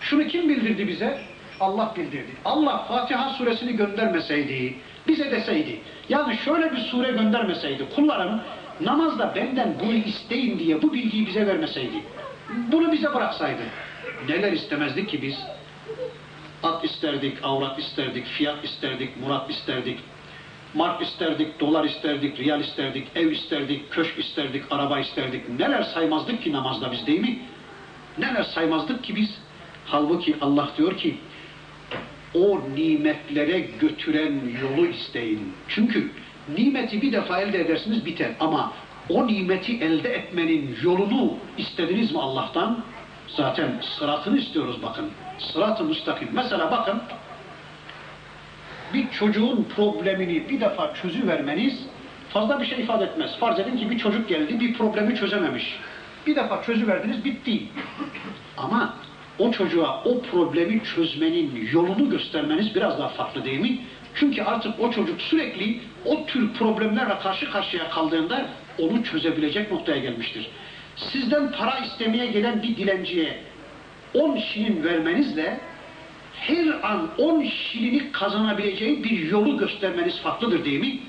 Şunu 0.01 0.27
kim 0.27 0.49
bildirdi 0.49 0.87
bize? 0.87 1.19
Allah 1.59 1.93
bildirdi. 1.97 2.31
Allah 2.45 2.77
Fatiha 2.77 3.29
suresini 3.29 3.75
göndermeseydi, 3.75 4.75
bize 5.07 5.31
deseydi, 5.31 5.79
yani 6.09 6.37
şöyle 6.37 6.71
bir 6.71 6.77
sure 6.77 7.11
göndermeseydi, 7.11 7.85
kullarım 7.95 8.41
namazda 8.81 9.35
benden 9.35 9.75
bunu 9.79 9.93
isteyin 9.93 10.59
diye 10.59 10.81
bu 10.81 10.93
bilgiyi 10.93 11.27
bize 11.27 11.47
vermeseydi, 11.47 12.03
bunu 12.71 12.91
bize 12.91 13.13
bıraksaydı, 13.13 13.61
neler 14.29 14.51
istemezdik 14.51 15.09
ki 15.09 15.21
biz? 15.21 15.37
At 16.63 16.85
isterdik, 16.85 17.37
avrat 17.43 17.79
isterdik, 17.79 18.25
fiyat 18.25 18.63
isterdik, 18.63 19.17
murat 19.17 19.49
isterdik, 19.49 19.99
mark 20.73 21.01
isterdik, 21.01 21.59
dolar 21.59 21.83
isterdik, 21.83 22.39
riyal 22.39 22.61
isterdik, 22.61 23.07
ev 23.15 23.31
isterdik, 23.31 23.91
köşk 23.91 24.19
isterdik, 24.19 24.63
araba 24.71 24.99
isterdik. 24.99 25.49
Neler 25.59 25.83
saymazdık 25.83 26.43
ki 26.43 26.51
namazda 26.51 26.91
biz 26.91 27.07
değil 27.07 27.19
mi? 27.19 27.39
Neler 28.17 28.43
saymazdık 28.43 29.03
ki 29.03 29.15
biz? 29.15 29.39
Halbuki 29.85 30.35
Allah 30.41 30.69
diyor 30.77 30.97
ki, 30.97 31.17
o 32.33 32.61
nimetlere 32.75 33.59
götüren 33.59 34.41
yolu 34.61 34.87
isteyin. 34.87 35.53
Çünkü 35.67 36.11
nimeti 36.57 37.01
bir 37.01 37.11
defa 37.11 37.41
elde 37.41 37.61
edersiniz 37.61 38.05
biter 38.05 38.31
ama 38.39 38.73
o 39.09 39.27
nimeti 39.27 39.77
elde 39.77 40.09
etmenin 40.09 40.75
yolunu 40.83 41.33
istediniz 41.57 42.11
mi 42.11 42.19
Allah'tan? 42.19 42.83
Zaten 43.27 43.71
sıratını 43.81 44.37
istiyoruz 44.37 44.77
bakın. 44.83 45.09
Sırat-ı 45.39 45.83
müstakim. 45.83 46.29
Mesela 46.33 46.71
bakın 46.71 47.01
bir 48.93 49.11
çocuğun 49.11 49.67
problemini 49.75 50.49
bir 50.49 50.59
defa 50.59 50.93
çözüvermeniz 50.93 51.87
fazla 52.29 52.59
bir 52.59 52.65
şey 52.65 52.81
ifade 52.81 53.03
etmez. 53.03 53.37
Farz 53.39 53.59
edin 53.59 53.77
ki 53.77 53.91
bir 53.91 53.97
çocuk 53.97 54.29
geldi 54.29 54.59
bir 54.59 54.73
problemi 54.73 55.15
çözememiş. 55.15 55.79
Bir 56.27 56.35
defa 56.35 56.63
çözüverdiniz 56.63 57.25
bitti. 57.25 57.63
Ama 58.57 58.93
o 59.39 59.51
çocuğa 59.51 60.03
o 60.03 60.21
problemi 60.21 60.83
çözmenin 60.83 61.69
yolunu 61.71 62.09
göstermeniz 62.09 62.75
biraz 62.75 62.99
daha 62.99 63.07
farklı 63.07 63.45
değil 63.45 63.59
mi? 63.59 63.79
Çünkü 64.15 64.41
artık 64.43 64.79
o 64.79 64.91
çocuk 64.91 65.21
sürekli 65.21 65.79
o 66.05 66.25
tür 66.25 66.53
problemlerle 66.53 67.19
karşı 67.19 67.51
karşıya 67.51 67.89
kaldığında 67.89 68.45
onu 68.79 69.03
çözebilecek 69.03 69.71
noktaya 69.71 69.97
gelmiştir. 69.97 70.47
Sizden 70.95 71.51
para 71.51 71.77
istemeye 71.77 72.25
gelen 72.25 72.63
bir 72.63 72.77
dilenciye 72.77 73.37
10 74.13 74.37
şilin 74.37 74.83
vermenizle 74.83 75.59
her 76.33 76.67
an 76.83 77.09
10 77.17 77.43
şilini 77.43 78.11
kazanabileceği 78.11 79.03
bir 79.03 79.19
yolu 79.19 79.57
göstermeniz 79.57 80.19
farklıdır 80.19 80.65
değil 80.65 80.79
mi? 80.79 80.99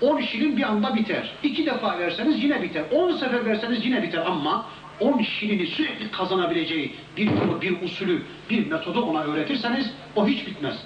10 0.00 0.20
şilin 0.20 0.56
bir 0.56 0.62
anda 0.62 0.94
biter. 0.94 1.32
İki 1.42 1.66
defa 1.66 1.98
verseniz 1.98 2.44
yine 2.44 2.62
biter. 2.62 2.84
10 2.92 3.12
sefer 3.12 3.46
verseniz 3.46 3.86
yine 3.86 4.02
biter 4.02 4.22
ama 4.26 4.66
10 5.00 5.22
şilini 5.22 5.66
sürekli 5.66 6.10
kazanabileceği 6.10 6.94
bir 7.16 7.26
yolu, 7.26 7.62
bir 7.62 7.82
usulü, 7.82 8.22
bir 8.50 8.66
metodu 8.66 9.00
ona 9.02 9.22
öğretirseniz 9.22 9.92
o 10.16 10.26
hiç 10.26 10.46
bitmez. 10.46 10.76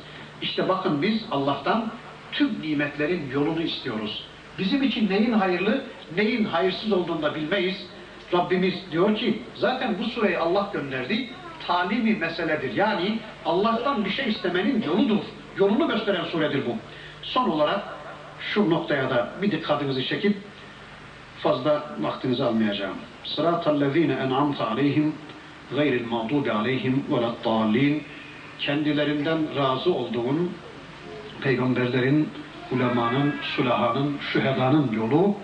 İşte 0.42 0.68
bakın 0.68 1.02
biz 1.02 1.24
Allah'tan 1.30 1.88
tüm 2.32 2.62
nimetlerin 2.62 3.30
yolunu 3.32 3.62
istiyoruz. 3.62 4.24
Bizim 4.58 4.82
için 4.82 5.10
neyin 5.10 5.32
hayırlı, 5.32 5.84
neyin 6.16 6.44
hayırsız 6.44 6.92
olduğunu 6.92 7.22
da 7.22 7.34
bilmeyiz. 7.34 7.86
Rabbimiz 8.32 8.74
diyor 8.92 9.16
ki 9.16 9.42
zaten 9.54 9.98
bu 9.98 10.04
sureyi 10.04 10.38
Allah 10.38 10.70
gönderdi. 10.72 11.28
Talimi 11.66 12.16
meseledir. 12.16 12.74
Yani 12.74 13.18
Allah'tan 13.44 14.04
bir 14.04 14.10
şey 14.10 14.28
istemenin 14.28 14.82
yoludur. 14.82 15.24
Yolunu 15.56 15.88
gösteren 15.88 16.24
suredir 16.24 16.66
bu. 16.66 16.76
Son 17.22 17.48
olarak 17.48 17.80
şu 18.40 18.70
noktaya 18.70 19.10
da 19.10 19.30
bir 19.42 19.50
dikkatinizi 19.50 20.06
çekip 20.06 20.36
fazla 21.38 21.84
vaktinizi 22.00 22.44
almayacağım. 22.44 22.96
Sıratallezine 23.24 24.12
en'amte 24.12 24.64
aleyhim 24.64 25.14
gayril 25.76 26.06
mağdubi 26.06 26.52
aleyhim 26.52 27.04
veleddallin 27.10 28.02
kendilerinden 28.60 29.56
razı 29.56 29.94
olduğun 29.94 30.52
peygamberlerin, 31.40 32.28
ulemanın, 32.70 33.34
sulahanın, 33.56 34.18
şühedanın 34.32 34.92
yolu 34.92 35.36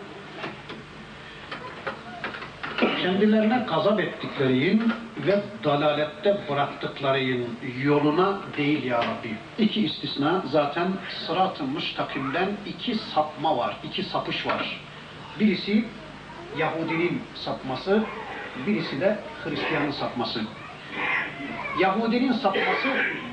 kendilerine 3.02 3.66
gazap 3.68 4.00
ettiklerinin 4.00 4.92
ve 5.26 5.42
dalalette 5.64 6.40
bıraktıklarının 6.50 7.48
yoluna 7.82 8.38
değil 8.56 8.84
ya 8.84 8.98
Rabbi. 8.98 9.36
İki 9.58 9.84
istisna 9.84 10.42
zaten 10.46 10.88
sırat-ı 11.26 11.64
müstakimden 11.64 12.48
iki 12.66 12.94
sapma 12.94 13.56
var, 13.56 13.76
iki 13.84 14.02
sapış 14.02 14.46
var. 14.46 14.80
Birisi 15.40 15.84
Yahudinin 16.58 17.22
sapması, 17.34 18.02
birisi 18.66 19.00
de 19.00 19.18
Hristiyanın 19.44 19.90
sapması. 19.90 20.40
Yahudinin 21.80 22.32
sapması 22.32 22.88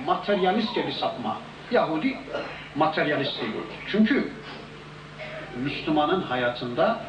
materyalistçe 0.05 0.87
bir 0.87 0.91
sapma. 0.91 1.37
Yahudi 1.71 2.17
materyalist 2.75 3.41
değil. 3.41 3.53
Çünkü 3.87 4.31
Müslümanın 5.63 6.21
hayatında 6.21 6.99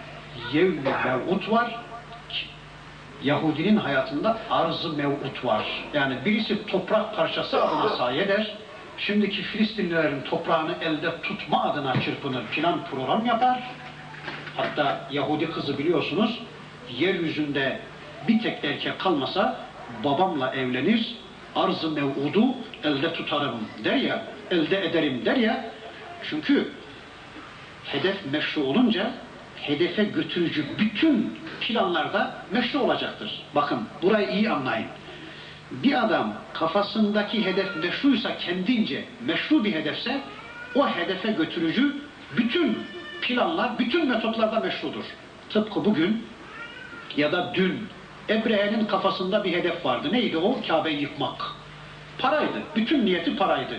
yevmi 0.53 0.91
mev'ut 1.05 1.51
var. 1.51 1.77
Yahudinin 3.23 3.77
hayatında 3.77 4.39
arz-ı 4.51 4.93
mev'ut 4.93 5.45
var. 5.45 5.67
Yani 5.95 6.17
birisi 6.25 6.67
toprak 6.67 7.17
parçası 7.17 7.65
adına 7.65 7.89
sahi. 7.89 8.47
Şimdiki 8.99 9.43
Filistinlilerin 9.43 10.23
toprağını 10.23 10.75
elde 10.81 11.21
tutma 11.21 11.63
adına 11.63 12.01
çırpınır, 12.01 12.47
plan 12.47 12.81
program 12.91 13.27
yapar. 13.27 13.63
Hatta 14.57 15.09
Yahudi 15.11 15.51
kızı 15.51 15.79
biliyorsunuz, 15.79 16.43
yeryüzünde 16.99 17.81
bir 18.29 18.43
tek 18.43 18.65
erkek 18.65 18.99
kalmasa 18.99 19.57
babamla 20.05 20.55
evlenir, 20.55 21.17
arz-ı 21.57 21.91
mev'udu 21.91 22.45
elde 22.85 23.13
tutarım 23.13 23.61
der 23.85 23.97
ya, 23.97 24.25
elde 24.51 24.87
ederim 24.87 25.25
der 25.25 25.37
ya. 25.37 25.65
Çünkü 26.31 26.69
hedef 27.85 28.17
meşru 28.33 28.63
olunca 28.63 29.11
hedefe 29.57 30.05
götürücü 30.05 30.65
bütün 30.79 31.39
planlarda 31.61 32.35
meşru 32.51 32.79
olacaktır. 32.79 33.43
Bakın 33.55 33.81
burayı 34.03 34.29
iyi 34.29 34.51
anlayın. 34.51 34.89
Bir 35.71 36.05
adam 36.05 36.35
kafasındaki 36.55 37.45
hedef 37.45 37.77
meşruysa 37.77 38.37
kendince 38.39 39.05
meşru 39.27 39.65
bir 39.65 39.73
hedefse 39.73 40.21
o 40.75 40.89
hedefe 40.89 41.33
götürücü 41.33 41.97
bütün 42.37 42.79
planlar, 43.21 43.79
bütün 43.79 44.09
metotlarda 44.09 44.61
meşrudur. 44.61 45.05
Tıpkı 45.51 45.85
bugün 45.85 46.27
ya 47.17 47.33
da 47.33 47.53
dün 47.55 47.89
Ebrehe'nin 48.29 48.85
kafasında 48.85 49.45
bir 49.45 49.53
hedef 49.53 49.85
vardı. 49.85 50.09
Neydi 50.13 50.37
o? 50.37 50.59
Kabe'yi 50.69 51.01
yıkmak. 51.01 51.43
Paraydı. 52.19 52.63
Bütün 52.77 53.07
niyeti 53.07 53.37
paraydı. 53.37 53.77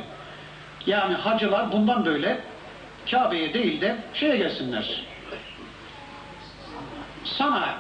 Yani 0.86 1.14
hacılar 1.14 1.72
bundan 1.72 2.06
böyle 2.06 2.40
Kabe'ye 3.12 3.54
değil 3.54 3.82
de 3.82 3.98
şeye 4.14 4.38
gelsinler. 4.38 5.04
Sana 7.24 7.76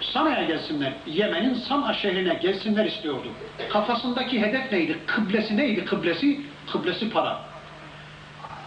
Sana'ya 0.00 0.42
gelsinler. 0.42 0.92
Yemen'in 1.06 1.54
Sana 1.54 1.94
şehrine 1.94 2.34
gelsinler 2.34 2.84
istiyordu. 2.84 3.28
Kafasındaki 3.72 4.40
hedef 4.42 4.72
neydi? 4.72 4.98
Kıblesi 5.06 5.56
neydi? 5.56 5.84
Kıblesi, 5.84 6.40
kıblesi 6.72 7.10
para. 7.10 7.40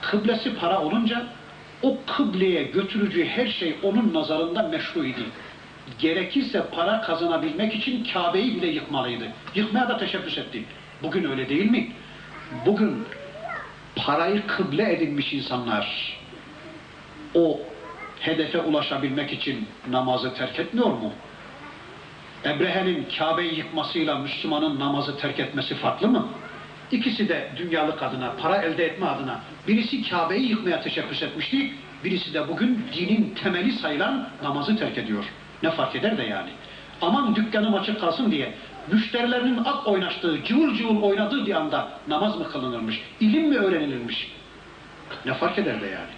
Kıblesi 0.02 0.56
para 0.56 0.82
olunca 0.82 1.24
o 1.82 1.98
kıbleye 2.18 2.64
götürücü 2.64 3.26
her 3.26 3.48
şey 3.48 3.76
onun 3.84 4.14
nazarında 4.14 4.64
meşruydu. 4.64 5.22
Gerekirse 6.00 6.64
para 6.76 7.02
kazanabilmek 7.02 7.76
için 7.76 8.08
Kabe'yi 8.14 8.56
bile 8.56 8.68
yıkmalıydı. 8.68 9.28
Yıkmaya 9.56 9.90
da 9.90 9.98
teşebbüs 9.98 10.38
etti. 10.38 10.64
Bugün 11.04 11.32
öyle 11.32 11.50
değil 11.50 11.72
mi? 11.72 11.92
Bugün 12.66 13.06
parayı 13.96 14.48
kıble 14.48 14.94
edinmiş 14.94 15.34
insanlar 15.34 16.18
o 17.36 17.60
hedefe 18.20 18.60
ulaşabilmek 18.60 19.34
için 19.34 19.68
namazı 19.90 20.34
terk 20.34 20.60
etmiyor 20.60 20.88
mu? 20.88 21.12
Ebrehe'nin 22.46 23.08
Kabe'yi 23.18 23.58
yıkmasıyla 23.58 24.16
Müslümanın 24.20 24.80
namazı 24.80 25.18
terk 25.18 25.40
etmesi 25.40 25.76
farklı 25.76 26.08
mı? 26.08 26.28
İkisi 26.92 27.30
de 27.30 27.50
dünyalık 27.58 28.04
adına, 28.04 28.34
para 28.42 28.62
elde 28.62 28.86
etme 28.86 29.06
adına. 29.06 29.40
Birisi 29.68 30.10
Kabe'yi 30.10 30.50
yıkmaya 30.50 30.82
teşebbüs 30.82 31.24
etmişti, 31.24 31.72
birisi 32.04 32.34
de 32.34 32.48
bugün 32.48 32.86
dinin 32.94 33.36
temeli 33.44 33.72
sayılan 33.72 34.30
namazı 34.44 34.78
terk 34.78 34.98
ediyor. 34.98 35.24
Ne 35.64 35.72
fark 35.72 35.96
eder 35.96 36.18
de 36.18 36.24
yani. 36.24 36.50
Aman 37.02 37.36
dükkanım 37.36 37.74
açık 37.74 38.02
kalsın 38.02 38.32
diye 38.32 38.54
müşterilerinin 38.92 39.58
ak 39.66 39.88
oynaştığı, 39.88 40.44
cıvıl 40.44 40.76
cıvıl 40.76 41.02
oynadığı 41.02 41.46
bir 41.46 41.56
anda 41.56 41.90
namaz 42.08 42.38
mı 42.38 42.52
kılınırmış, 42.52 43.02
ilim 43.20 43.50
mi 43.50 43.58
öğrenilirmiş? 43.58 44.32
Ne 45.26 45.34
fark 45.34 45.58
eder 45.58 45.82
de 45.82 45.86
yani. 45.86 46.12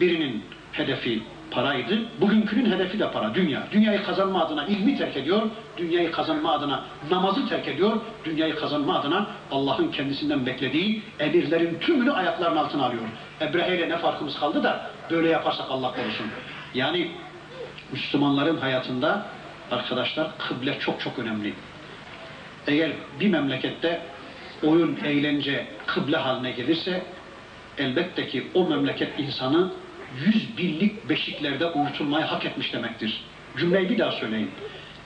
Birinin 0.00 0.44
hedefi 0.72 1.22
paraydı, 1.50 1.98
bugünkünün 2.20 2.72
hedefi 2.72 2.98
de 2.98 3.12
para, 3.12 3.34
dünya. 3.34 3.62
Dünyayı 3.72 4.02
kazanma 4.02 4.44
adına 4.44 4.66
ilmi 4.66 4.98
terk 4.98 5.16
ediyor, 5.16 5.42
dünyayı 5.76 6.12
kazanma 6.12 6.52
adına 6.52 6.84
namazı 7.10 7.48
terk 7.48 7.68
ediyor, 7.68 8.00
dünyayı 8.24 8.56
kazanma 8.56 8.98
adına 8.98 9.26
Allah'ın 9.50 9.90
kendisinden 9.90 10.46
beklediği 10.46 11.02
emirlerin 11.18 11.78
tümünü 11.78 12.12
ayaklarının 12.12 12.56
altına 12.56 12.86
alıyor. 12.86 13.02
Ebrehe 13.40 13.76
ile 13.76 13.88
ne 13.88 13.98
farkımız 13.98 14.40
kaldı 14.40 14.62
da 14.62 14.90
böyle 15.10 15.28
yaparsak 15.28 15.66
Allah 15.70 15.92
korusun. 15.94 16.26
Yani 16.74 17.10
Müslümanların 17.92 18.56
hayatında 18.56 19.26
arkadaşlar 19.70 20.38
kıble 20.38 20.78
çok 20.78 21.00
çok 21.00 21.18
önemli. 21.18 21.54
Eğer 22.66 22.90
bir 23.20 23.28
memlekette 23.28 24.00
oyun, 24.62 24.98
eğlence 25.04 25.66
kıble 25.86 26.16
haline 26.16 26.50
gelirse 26.50 27.02
elbette 27.78 28.26
ki 28.26 28.46
o 28.54 28.68
memleket 28.68 29.18
insanı 29.18 29.70
yüz 30.26 30.58
binlik 30.58 31.08
beşiklerde 31.08 31.66
uyutulmayı 31.66 32.24
hak 32.24 32.44
etmiş 32.44 32.72
demektir. 32.72 33.24
Cümleyi 33.58 33.90
bir 33.90 33.98
daha 33.98 34.12
söyleyin. 34.12 34.50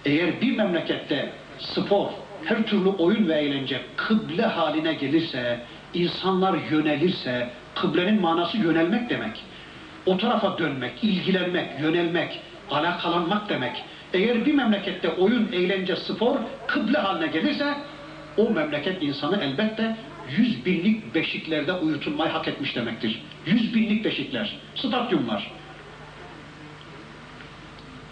Eğer 0.04 0.40
bir 0.40 0.56
memlekette 0.56 1.32
spor, 1.58 2.08
her 2.44 2.62
türlü 2.62 2.88
oyun 2.88 3.28
ve 3.28 3.34
eğlence 3.34 3.80
kıble 3.96 4.46
haline 4.46 4.94
gelirse, 4.94 5.60
insanlar 5.94 6.58
yönelirse, 6.70 7.50
kıblenin 7.74 8.20
manası 8.20 8.56
yönelmek 8.58 9.10
demek. 9.10 9.44
O 10.06 10.18
tarafa 10.18 10.58
dönmek, 10.58 11.04
ilgilenmek, 11.04 11.80
yönelmek, 11.80 12.40
alakalanmak 12.70 13.48
demek. 13.48 13.85
Eğer 14.12 14.46
bir 14.46 14.55
memlekette 14.55 15.09
oyun, 15.09 15.53
eğlence, 15.53 15.96
spor 15.96 16.37
kıble 16.66 16.98
haline 16.98 17.27
gelirse 17.27 17.74
o 18.37 18.50
memleket 18.50 19.03
insanı 19.03 19.44
elbette 19.44 19.96
yüz 20.37 20.66
binlik 20.66 21.14
beşiklerde 21.14 21.72
uyutulmayı 21.72 22.31
hak 22.31 22.48
etmiş 22.48 22.77
demektir. 22.77 23.22
Yüz 23.46 23.74
binlik 23.74 24.05
beşikler, 24.05 24.57
stadyumlar. 24.74 25.50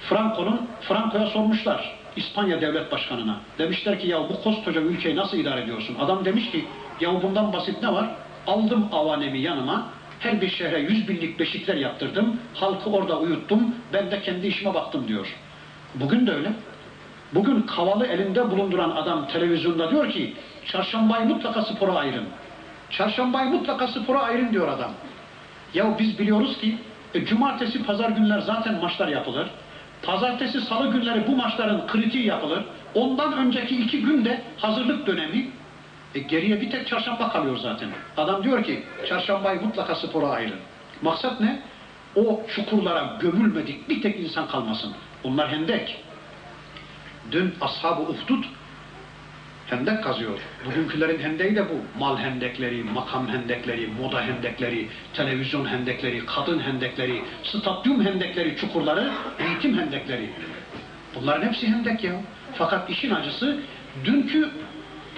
Franco'nun 0.09 0.69
Franco'ya 0.81 1.27
sormuşlar 1.27 2.03
İspanya 2.17 2.61
Devlet 2.61 2.93
Başkanı'na. 2.93 3.41
Demişler 3.59 3.99
ki 3.99 4.09
ya 4.09 4.29
bu 4.29 4.43
koskoca 4.43 4.81
ülkeyi 4.81 5.17
nasıl 5.17 5.39
idare 5.39 5.61
ediyorsun? 5.61 5.97
Adam 6.01 6.25
demiş 6.25 6.51
ki 6.51 6.65
ya 7.01 7.23
bundan 7.23 7.53
basit 7.53 7.83
ne 7.83 7.93
var? 7.93 8.11
Aldım 8.47 8.89
avanemi 8.93 9.41
yanıma, 9.41 9.89
her 10.23 10.41
bir 10.41 10.49
şehre 10.49 10.79
yüz 10.81 11.09
binlik 11.09 11.39
beşikler 11.39 11.77
yaptırdım, 11.77 12.41
halkı 12.55 12.91
orada 12.91 13.19
uyuttum, 13.19 13.75
ben 13.93 14.11
de 14.11 14.23
kendi 14.23 14.47
işime 14.47 14.75
baktım 14.75 15.09
diyor. 15.09 15.37
Bugün 15.95 16.27
de 16.27 16.33
öyle. 16.33 16.53
Bugün 17.35 17.63
kavalı 17.63 18.07
elinde 18.07 18.51
bulunduran 18.51 18.91
adam 18.91 19.29
televizyonda 19.29 19.91
diyor 19.91 20.11
ki 20.11 20.35
çarşambayı 20.67 21.27
mutlaka 21.27 21.63
spora 21.63 21.93
ayırın. 21.93 22.25
Çarşambayı 22.91 23.51
mutlaka 23.51 23.89
spora 23.89 24.23
ayırın 24.23 24.53
diyor 24.53 24.69
adam. 24.69 24.91
Ya 25.75 25.99
biz 25.99 26.19
biliyoruz 26.19 26.59
ki 26.59 26.77
e, 27.15 27.25
cumartesi 27.25 27.85
pazar 27.85 28.11
günler 28.11 28.39
zaten 28.39 28.81
maçlar 28.81 29.09
yapılır. 29.09 29.47
Pazartesi 30.03 30.61
salı 30.61 30.93
günleri 30.93 31.27
bu 31.27 31.37
maçların 31.37 31.87
kritiği 31.87 32.27
yapılır. 32.27 32.65
Ondan 32.95 33.33
önceki 33.33 33.77
iki 33.77 34.03
günde 34.03 34.43
hazırlık 34.59 35.07
dönemi. 35.07 35.51
E, 36.15 36.19
geriye 36.19 36.61
bir 36.61 36.71
tek 36.71 36.87
çarşamba 36.87 37.29
kalıyor 37.29 37.57
zaten. 37.57 37.89
Adam 38.17 38.45
diyor 38.45 38.65
ki 38.65 38.83
çarşambayı 39.09 39.61
mutlaka 39.61 39.95
spora 39.95 40.27
ayırın. 40.27 40.61
Maksat 41.03 41.41
ne? 41.41 41.63
O 42.17 42.43
çukurlara 42.55 43.19
gömülmedik 43.21 43.89
bir 43.89 44.03
tek 44.03 44.21
insan 44.21 44.49
kalmasın. 44.49 44.93
Onlar 45.25 45.49
hendek. 45.49 46.05
Dün 47.33 47.55
ashab-ı 47.61 48.03
uhdud 48.03 48.45
hendek 49.71 50.05
kazıyor. 50.05 50.39
Bugünkülerin 50.65 51.19
hendeği 51.19 51.57
de 51.57 51.65
bu. 51.69 51.99
Mal 52.01 52.19
hendekleri, 52.19 52.85
makam 52.85 53.29
hendekleri, 53.29 53.87
moda 53.87 54.23
hendekleri, 54.23 54.89
televizyon 55.15 55.65
hendekleri, 55.65 56.27
kadın 56.27 56.59
hendekleri, 56.59 57.23
stadyum 57.45 58.05
hendekleri, 58.05 58.57
çukurları, 58.57 59.11
eğitim 59.39 59.79
hendekleri. 59.79 60.31
Bunların 61.15 61.47
hepsi 61.47 61.69
hendek 61.69 62.05
ya. 62.05 62.13
Fakat 62.55 62.91
işin 62.91 63.11
acısı 63.11 63.59
dünkü 64.05 64.51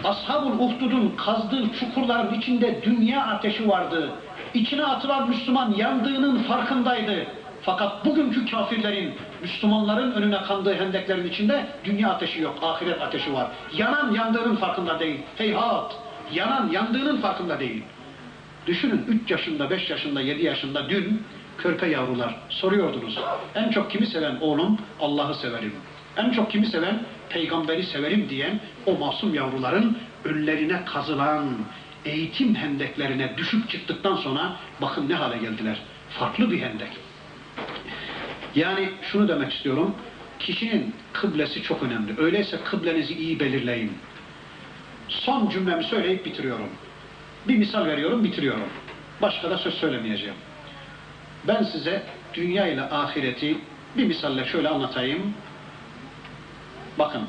Ashab-ı 0.04 0.46
Uhdud'un 0.46 1.14
kazdığı 1.16 1.72
çukurların 1.80 2.35
içinde 2.35 2.83
dünya 2.83 3.26
ateşi 3.26 3.68
vardı. 3.68 4.11
İçine 4.54 4.85
atılan 4.85 5.28
Müslüman 5.28 5.74
yandığının 5.76 6.42
farkındaydı. 6.42 7.26
Fakat 7.62 8.04
bugünkü 8.04 8.50
kafirlerin, 8.50 9.14
Müslümanların 9.42 10.12
önüne 10.12 10.42
kandığı 10.42 10.74
hendeklerin 10.74 11.28
içinde 11.28 11.66
dünya 11.85 12.11
ateşi 12.11 12.40
yok, 12.40 12.59
ahiret 12.62 13.02
ateşi 13.02 13.33
var. 13.35 13.46
Yanan 13.76 14.12
yandığının 14.12 14.57
farkında 14.57 15.00
değil. 15.00 15.20
Heyhat! 15.37 15.96
Yanan 16.33 16.70
yandığının 16.70 17.16
farkında 17.16 17.61
değil. 17.61 17.83
Düşünün 18.66 19.04
3 19.24 19.30
yaşında, 19.30 19.70
5 19.70 19.90
yaşında, 19.90 20.20
7 20.20 20.44
yaşında 20.44 20.88
dün 20.88 21.22
körpe 21.59 21.87
yavrular 21.87 22.35
soruyordunuz. 22.48 23.18
En 23.54 23.70
çok 23.70 23.90
kimi 23.90 24.07
seven 24.07 24.37
oğlum? 24.40 24.78
Allah'ı 25.00 25.35
severim. 25.35 25.74
En 26.16 26.30
çok 26.30 26.50
kimi 26.50 26.66
seven? 26.66 27.00
Peygamberi 27.30 27.82
severim 27.82 28.28
diyen 28.28 28.60
o 28.87 28.98
masum 28.98 29.34
yavruların 29.34 29.98
önlerine 30.24 30.84
kazılan 30.84 31.48
eğitim 32.04 32.54
hendeklerine 32.54 33.37
düşüp 33.37 33.70
çıktıktan 33.70 34.16
sonra 34.16 34.56
bakın 34.82 35.08
ne 35.08 35.14
hale 35.14 35.38
geldiler. 35.38 35.82
Farklı 36.10 36.50
bir 36.50 36.60
hendek. 36.62 36.90
Yani 38.54 38.90
şunu 39.02 39.28
demek 39.28 39.52
istiyorum. 39.52 39.94
Kişinin 40.38 40.94
kıblesi 41.12 41.62
çok 41.62 41.82
önemli. 41.82 42.14
Öyleyse 42.18 42.60
kıblenizi 42.64 43.14
iyi 43.14 43.40
belirleyin. 43.40 43.92
Son 45.08 45.48
cümlemi 45.48 45.84
söyleyip 45.84 46.24
bitiriyorum. 46.24 46.68
Bir 47.48 47.56
misal 47.56 47.87
veriyorum, 47.87 48.24
bitiriyorum. 48.24 48.68
Başka 49.22 49.50
da 49.50 49.58
söz 49.58 49.74
söylemeyeceğim. 49.74 50.34
Ben 51.48 51.62
size 51.62 52.02
dünya 52.34 52.66
ile 52.66 52.82
ahireti 52.82 53.56
bir 53.96 54.06
misalle 54.06 54.44
şöyle 54.44 54.68
anlatayım. 54.68 55.34
Bakın, 56.98 57.22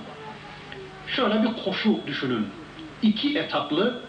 şöyle 1.08 1.44
bir 1.44 1.64
koşu 1.64 2.00
düşünün. 2.08 2.48
İki 3.02 3.40
etaplı 3.40 4.02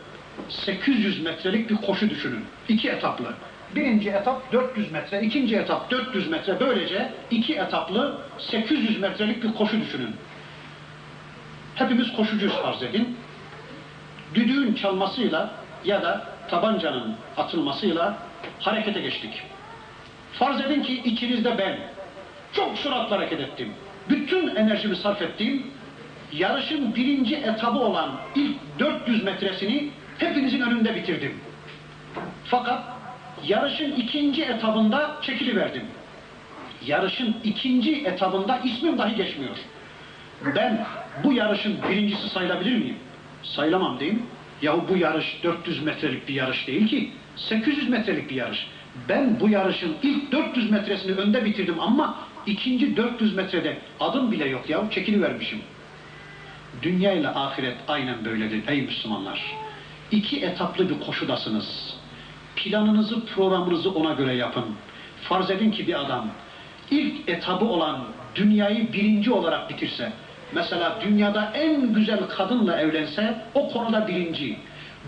800 0.48 1.22
metrelik 1.22 1.70
bir 1.70 1.76
koşu 1.76 2.10
düşünün. 2.10 2.44
İki 2.68 2.88
etaplı. 2.88 3.34
Birinci 3.74 4.10
etap 4.10 4.52
400 4.52 4.92
metre, 4.92 5.22
ikinci 5.22 5.56
etap 5.56 5.90
400 5.90 6.28
metre. 6.28 6.60
Böylece 6.60 7.12
iki 7.30 7.54
etaplı 7.54 8.18
800 8.38 9.00
metrelik 9.00 9.42
bir 9.42 9.52
koşu 9.52 9.80
düşünün. 9.80 10.16
Hepimiz 11.74 12.12
koşucuyuz 12.16 12.54
farz 12.54 12.82
edin. 12.82 13.16
Düdüğün 14.34 14.74
çalmasıyla 14.74 15.50
ya 15.84 16.02
da 16.02 16.26
tabancanın 16.50 17.16
atılmasıyla 17.36 18.18
harekete 18.60 19.00
geçtik. 19.00 19.42
Farz 20.32 20.60
edin 20.60 20.82
ki 20.82 21.02
içinizde 21.04 21.58
ben 21.58 21.78
çok 22.52 22.78
süratli 22.78 23.14
hareket 23.14 23.40
ettim. 23.40 23.72
Bütün 24.10 24.56
enerjimi 24.56 24.96
sarf 24.96 25.22
ettim. 25.22 25.66
Yarışın 26.32 26.94
birinci 26.94 27.36
etabı 27.36 27.78
olan 27.78 28.10
ilk 28.34 28.56
400 28.78 29.24
metresini 29.24 29.90
hepinizin 30.18 30.60
önünde 30.60 30.94
bitirdim. 30.94 31.34
Fakat 32.44 32.82
yarışın 33.46 33.92
ikinci 33.92 34.42
etabında 34.42 35.16
çekiliverdim. 35.22 35.82
Yarışın 36.86 37.36
ikinci 37.44 37.94
etabında 37.96 38.58
ismim 38.58 38.98
dahi 38.98 39.16
geçmiyor. 39.16 39.56
Ben 40.56 40.86
bu 41.24 41.32
yarışın 41.32 41.76
birincisi 41.90 42.28
sayılabilir 42.28 42.78
miyim? 42.78 42.96
Sayılamam 43.42 44.00
değil 44.00 44.12
mi? 44.12 44.22
Yahu 44.62 44.84
bu 44.88 44.96
yarış 44.96 45.40
400 45.42 45.82
metrelik 45.82 46.28
bir 46.28 46.34
yarış 46.34 46.66
değil 46.66 46.88
ki. 46.88 47.10
800 47.36 47.88
metrelik 47.88 48.30
bir 48.30 48.34
yarış. 48.34 48.66
Ben 49.08 49.40
bu 49.40 49.48
yarışın 49.48 49.96
ilk 50.02 50.32
400 50.32 50.70
metresini 50.70 51.12
önde 51.12 51.44
bitirdim 51.44 51.80
ama 51.80 52.18
ikinci 52.46 52.96
400 52.96 53.34
metrede 53.34 53.78
adım 54.00 54.32
bile 54.32 54.48
yok 54.48 54.70
ya 54.70 54.90
çekilivermişim. 54.90 55.58
Dünya 56.82 57.12
ile 57.12 57.28
ahiret 57.28 57.76
aynen 57.88 58.24
böyledir 58.24 58.62
ey 58.68 58.82
Müslümanlar. 58.82 59.42
İki 60.10 60.40
etaplı 60.40 60.88
bir 60.88 61.00
koşudasınız. 61.06 61.96
Planınızı, 62.56 63.26
programınızı 63.26 63.90
ona 63.90 64.12
göre 64.12 64.34
yapın. 64.34 64.64
Farz 65.22 65.50
edin 65.50 65.70
ki 65.70 65.86
bir 65.86 66.00
adam 66.00 66.28
ilk 66.90 67.28
etabı 67.28 67.64
olan 67.64 68.04
dünyayı 68.34 68.92
birinci 68.92 69.32
olarak 69.32 69.70
bitirse, 69.70 70.12
mesela 70.52 70.98
dünyada 71.04 71.50
en 71.54 71.92
güzel 71.92 72.28
kadınla 72.28 72.80
evlense 72.80 73.42
o 73.54 73.68
konuda 73.68 74.08
birinci. 74.08 74.56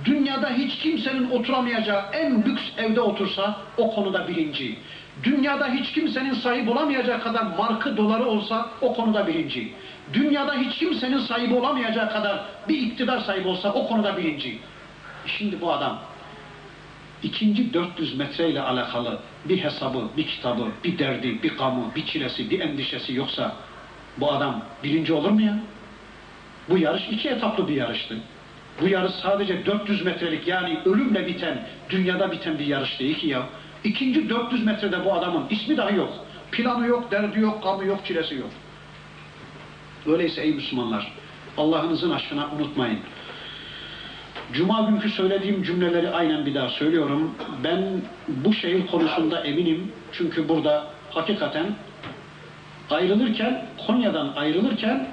Dünyada 0.04 0.50
hiç 0.50 0.78
kimsenin 0.78 1.30
oturamayacağı 1.30 2.02
en 2.12 2.44
lüks 2.44 2.62
evde 2.78 3.00
otursa 3.00 3.56
o 3.76 3.94
konuda 3.94 4.28
birinci. 4.28 4.78
Dünyada 5.24 5.68
hiç 5.68 5.92
kimsenin 5.92 6.34
sahip 6.34 6.68
olamayacağı 6.68 7.22
kadar 7.22 7.42
markı 7.42 7.96
doları 7.96 8.24
olsa 8.24 8.70
o 8.80 8.94
konuda 8.94 9.26
birinci. 9.26 9.72
Dünyada 10.12 10.54
hiç 10.54 10.78
kimsenin 10.78 11.18
sahibi 11.18 11.54
olamayacağı 11.54 12.10
kadar 12.10 12.44
bir 12.68 12.78
iktidar 12.78 13.20
sahibi 13.20 13.48
olsa 13.48 13.72
o 13.72 13.88
konuda 13.88 14.16
birinci. 14.16 14.58
Şimdi 15.26 15.60
bu 15.60 15.72
adam 15.72 15.98
ikinci 17.22 17.74
400 17.74 18.16
metreyle 18.16 18.60
alakalı 18.60 19.18
bir 19.44 19.64
hesabı, 19.64 20.08
bir 20.16 20.26
kitabı, 20.26 20.66
bir 20.84 20.98
derdi, 20.98 21.42
bir 21.42 21.56
gamı, 21.56 21.94
bir 21.96 22.06
çilesi, 22.06 22.50
bir 22.50 22.60
endişesi 22.60 23.14
yoksa 23.14 23.56
bu 24.16 24.32
adam 24.32 24.62
birinci 24.84 25.12
olur 25.12 25.30
mu 25.30 25.40
ya? 25.40 25.58
Bu 26.68 26.78
yarış 26.78 27.08
iki 27.10 27.28
etaplı 27.28 27.68
bir 27.68 27.74
yarıştı. 27.74 28.16
Bu 28.80 28.88
yarış 28.88 29.12
sadece 29.12 29.66
400 29.66 30.04
metrelik 30.04 30.48
yani 30.48 30.78
ölümle 30.84 31.26
biten, 31.26 31.66
dünyada 31.90 32.32
biten 32.32 32.58
bir 32.58 32.66
yarış 32.66 33.00
değil 33.00 33.18
ki 33.18 33.26
ya. 33.26 33.42
İkinci 33.84 34.28
400 34.28 34.66
metrede 34.66 35.04
bu 35.04 35.14
adamın 35.14 35.44
ismi 35.50 35.76
dahi 35.76 35.96
yok. 35.96 36.12
Planı 36.52 36.86
yok, 36.86 37.10
derdi 37.10 37.40
yok, 37.40 37.62
gamı 37.62 37.84
yok, 37.84 38.00
çilesi 38.04 38.34
yok. 38.34 38.50
Öyleyse 40.06 40.42
ey 40.42 40.52
Müslümanlar, 40.54 41.12
Allah'ınızın 41.56 42.10
aşkına 42.10 42.48
unutmayın. 42.58 42.98
Cuma 44.52 44.80
günkü 44.80 45.10
söylediğim 45.10 45.62
cümleleri 45.62 46.10
aynen 46.10 46.46
bir 46.46 46.54
daha 46.54 46.68
söylüyorum. 46.68 47.34
Ben 47.64 48.02
bu 48.28 48.52
şeyin 48.52 48.86
konusunda 48.86 49.40
eminim. 49.40 49.92
Çünkü 50.12 50.48
burada 50.48 50.86
hakikaten 51.10 51.66
ayrılırken, 52.90 53.66
Konya'dan 53.86 54.32
ayrılırken 54.36 55.08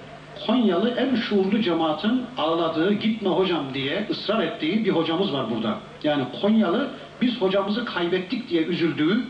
Konyalı 0.48 0.90
en 0.98 1.16
şuurlu 1.16 1.62
cemaatin 1.62 2.24
ağladığı, 2.38 2.94
gitme 2.94 3.30
hocam 3.30 3.74
diye 3.74 4.08
ısrar 4.10 4.44
ettiği 4.44 4.86
bir 4.86 4.92
hocamız 4.92 5.34
var 5.34 5.46
burada. 5.56 5.78
Yani 6.04 6.24
Konyalı 6.42 6.88
biz 7.22 7.42
hocamızı 7.42 7.86
kaybettik 7.86 8.50
diye 8.50 8.64
üzüldüğü, 8.64 9.24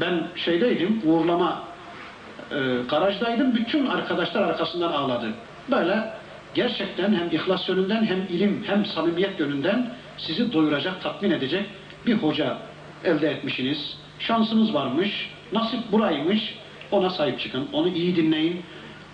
ben 0.00 0.26
şeydeydim, 0.36 1.02
uğurlama 1.04 1.62
e, 2.50 2.56
garajdaydım, 2.90 3.54
bütün 3.54 3.86
arkadaşlar 3.86 4.42
arkasından 4.42 4.92
ağladı. 4.92 5.32
Böyle 5.70 6.12
gerçekten 6.54 7.14
hem 7.14 7.28
ihlas 7.32 7.68
yönünden 7.68 8.04
hem 8.04 8.18
ilim 8.18 8.64
hem 8.66 8.86
samimiyet 8.86 9.40
yönünden 9.40 9.90
sizi 10.18 10.52
doyuracak, 10.52 11.02
tatmin 11.02 11.30
edecek 11.30 11.66
bir 12.06 12.14
hoca 12.14 12.58
elde 13.04 13.30
etmişsiniz. 13.30 13.96
Şansınız 14.18 14.74
varmış, 14.74 15.30
nasip 15.52 15.92
buraymış, 15.92 16.54
ona 16.90 17.10
sahip 17.10 17.40
çıkın, 17.40 17.68
onu 17.72 17.88
iyi 17.88 18.16
dinleyin. 18.16 18.62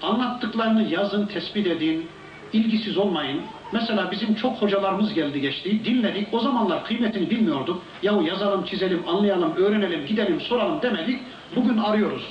Anlattıklarını 0.03 0.83
yazın, 0.83 1.27
tespit 1.27 1.66
edin, 1.66 2.09
ilgisiz 2.53 2.98
olmayın. 2.98 3.40
Mesela 3.75 4.11
bizim 4.11 4.35
çok 4.35 4.63
hocalarımız 4.63 5.15
geldi 5.15 5.41
geçti, 5.41 5.85
dinledik. 5.85 6.29
O 6.33 6.41
zamanlar 6.41 6.85
kıymetini 6.85 7.31
bilmiyorduk. 7.31 7.83
Yahu 8.03 8.23
yazalım, 8.23 8.65
çizelim, 8.65 9.09
anlayalım, 9.09 9.57
öğrenelim, 9.57 10.07
gidelim, 10.07 10.41
soralım 10.41 10.83
demedik. 10.83 11.21
Bugün 11.57 11.79
arıyoruz. 11.79 12.23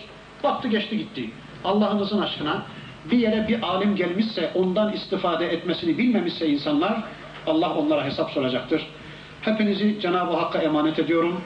Baktı 0.44 0.68
geçti 0.68 0.98
gitti. 0.98 1.30
Allah'ınızın 1.64 2.22
aşkına 2.22 2.64
bir 3.12 3.18
yere 3.18 3.48
bir 3.48 3.62
alim 3.64 3.96
gelmişse, 3.96 4.52
ondan 4.56 4.94
istifade 4.94 5.48
etmesini 5.48 5.98
bilmemişse 5.98 6.48
insanlar, 6.48 7.04
Allah 7.48 7.74
onlara 7.76 8.06
hesap 8.06 8.32
soracaktır. 8.32 8.88
Hepinizi 9.42 10.00
Cenab-ı 10.02 10.34
Hakk'a 10.34 10.60
emanet 10.60 11.00
ediyorum. 11.00 11.42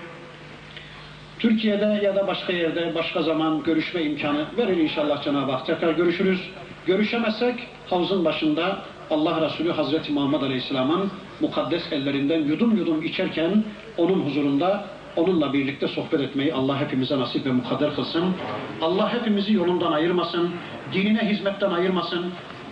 Türkiye'de 1.39 1.99
ya 2.03 2.15
da 2.15 2.27
başka 2.27 2.53
yerde, 2.53 2.95
başka 2.95 3.21
zaman 3.21 3.63
görüşme 3.63 4.01
imkanı 4.03 4.45
verir 4.57 4.77
inşallah 4.77 5.23
Cenab-ı 5.23 5.51
Hak. 5.51 5.65
Tekrar 5.65 5.91
görüşürüz. 5.91 6.49
Görüşemezsek 6.85 7.55
havuzun 7.89 8.25
başında 8.25 8.77
Allah 9.11 9.41
Resulü 9.41 9.71
Hazreti 9.71 10.11
Muhammed 10.11 10.41
Aleyhisselam'ın 10.41 11.11
mukaddes 11.41 11.91
ellerinden 11.91 12.39
yudum 12.39 12.77
yudum 12.77 13.03
içerken 13.03 13.63
onun 13.97 14.25
huzurunda 14.25 14.85
onunla 15.15 15.53
birlikte 15.53 15.87
sohbet 15.87 16.21
etmeyi 16.21 16.53
Allah 16.53 16.79
hepimize 16.79 17.19
nasip 17.19 17.45
ve 17.45 17.51
mukadder 17.51 17.95
kılsın. 17.95 18.35
Allah 18.81 19.13
hepimizi 19.13 19.53
yolundan 19.53 19.91
ayırmasın, 19.91 20.51
dinine 20.93 21.29
hizmetten 21.29 21.71
ayırmasın. 21.71 22.25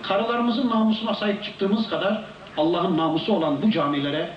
Karılarımızın 0.04 0.70
namusuna 0.70 1.14
sahip 1.14 1.44
çıktığımız 1.44 1.90
kadar 1.90 2.24
Allah'ın 2.58 2.98
namusu 2.98 3.34
olan 3.34 3.62
bu 3.62 3.72
camilere 3.72 4.30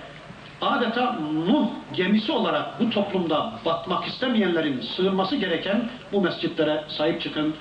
adeta 0.61 1.15
Nuh 1.47 1.67
gemisi 1.93 2.31
olarak 2.31 2.79
bu 2.79 2.89
toplumda 2.89 3.53
batmak 3.65 4.07
istemeyenlerin 4.07 4.81
sığınması 4.81 5.35
gereken 5.35 5.89
bu 6.11 6.21
mescitlere 6.21 6.83
sahip 6.87 7.21
çıkın. 7.21 7.53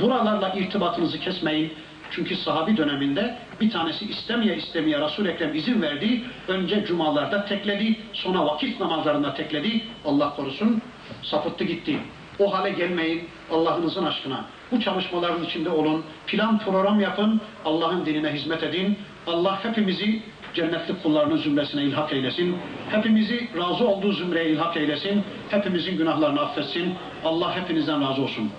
Buralarla 0.00 0.48
irtibatınızı 0.54 1.20
kesmeyin. 1.20 1.72
Çünkü 2.10 2.36
sahabi 2.36 2.76
döneminde 2.76 3.36
bir 3.60 3.70
tanesi 3.70 4.04
istemeye 4.04 4.56
istemeye 4.56 5.00
Resul 5.00 5.26
Ekrem 5.26 5.54
izin 5.54 5.82
verdi. 5.82 6.22
Önce 6.48 6.84
cumalarda 6.84 7.44
tekledi, 7.44 7.96
sonra 8.12 8.46
vakit 8.46 8.80
namazlarında 8.80 9.34
tekledi. 9.34 9.80
Allah 10.04 10.36
korusun 10.36 10.82
sapıttı 11.22 11.64
gitti. 11.64 11.98
O 12.38 12.54
hale 12.54 12.70
gelmeyin 12.70 13.28
Allah'ınızın 13.50 14.04
aşkına. 14.04 14.44
Bu 14.72 14.80
çalışmaların 14.80 15.44
içinde 15.44 15.70
olun. 15.70 16.04
Plan 16.26 16.58
program 16.58 17.00
yapın. 17.00 17.40
Allah'ın 17.64 18.06
dinine 18.06 18.32
hizmet 18.32 18.62
edin. 18.62 18.98
Allah 19.26 19.64
hepimizi 19.64 20.22
cennetlik 20.54 21.02
kullarının 21.02 21.36
zümresine 21.36 21.82
ilhak 21.82 22.12
eylesin. 22.12 22.56
Hepimizi 22.90 23.48
razı 23.58 23.88
olduğu 23.88 24.12
zümreye 24.12 24.50
ilhak 24.50 24.76
eylesin. 24.76 25.22
Hepimizin 25.50 25.96
günahlarını 25.96 26.40
affetsin. 26.40 26.94
Allah 27.24 27.56
hepinizden 27.56 28.10
razı 28.10 28.22
olsun. 28.22 28.50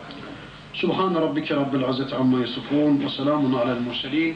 Subhan 0.74 1.16
rabbike 1.16 1.56
rabbil 1.56 1.90
izzeti 1.90 2.16
amma 2.16 2.40
yasifun 2.40 3.00
ve 3.00 3.10
selamun 3.10 3.54
alel 3.54 3.80
murselin. 3.80 4.36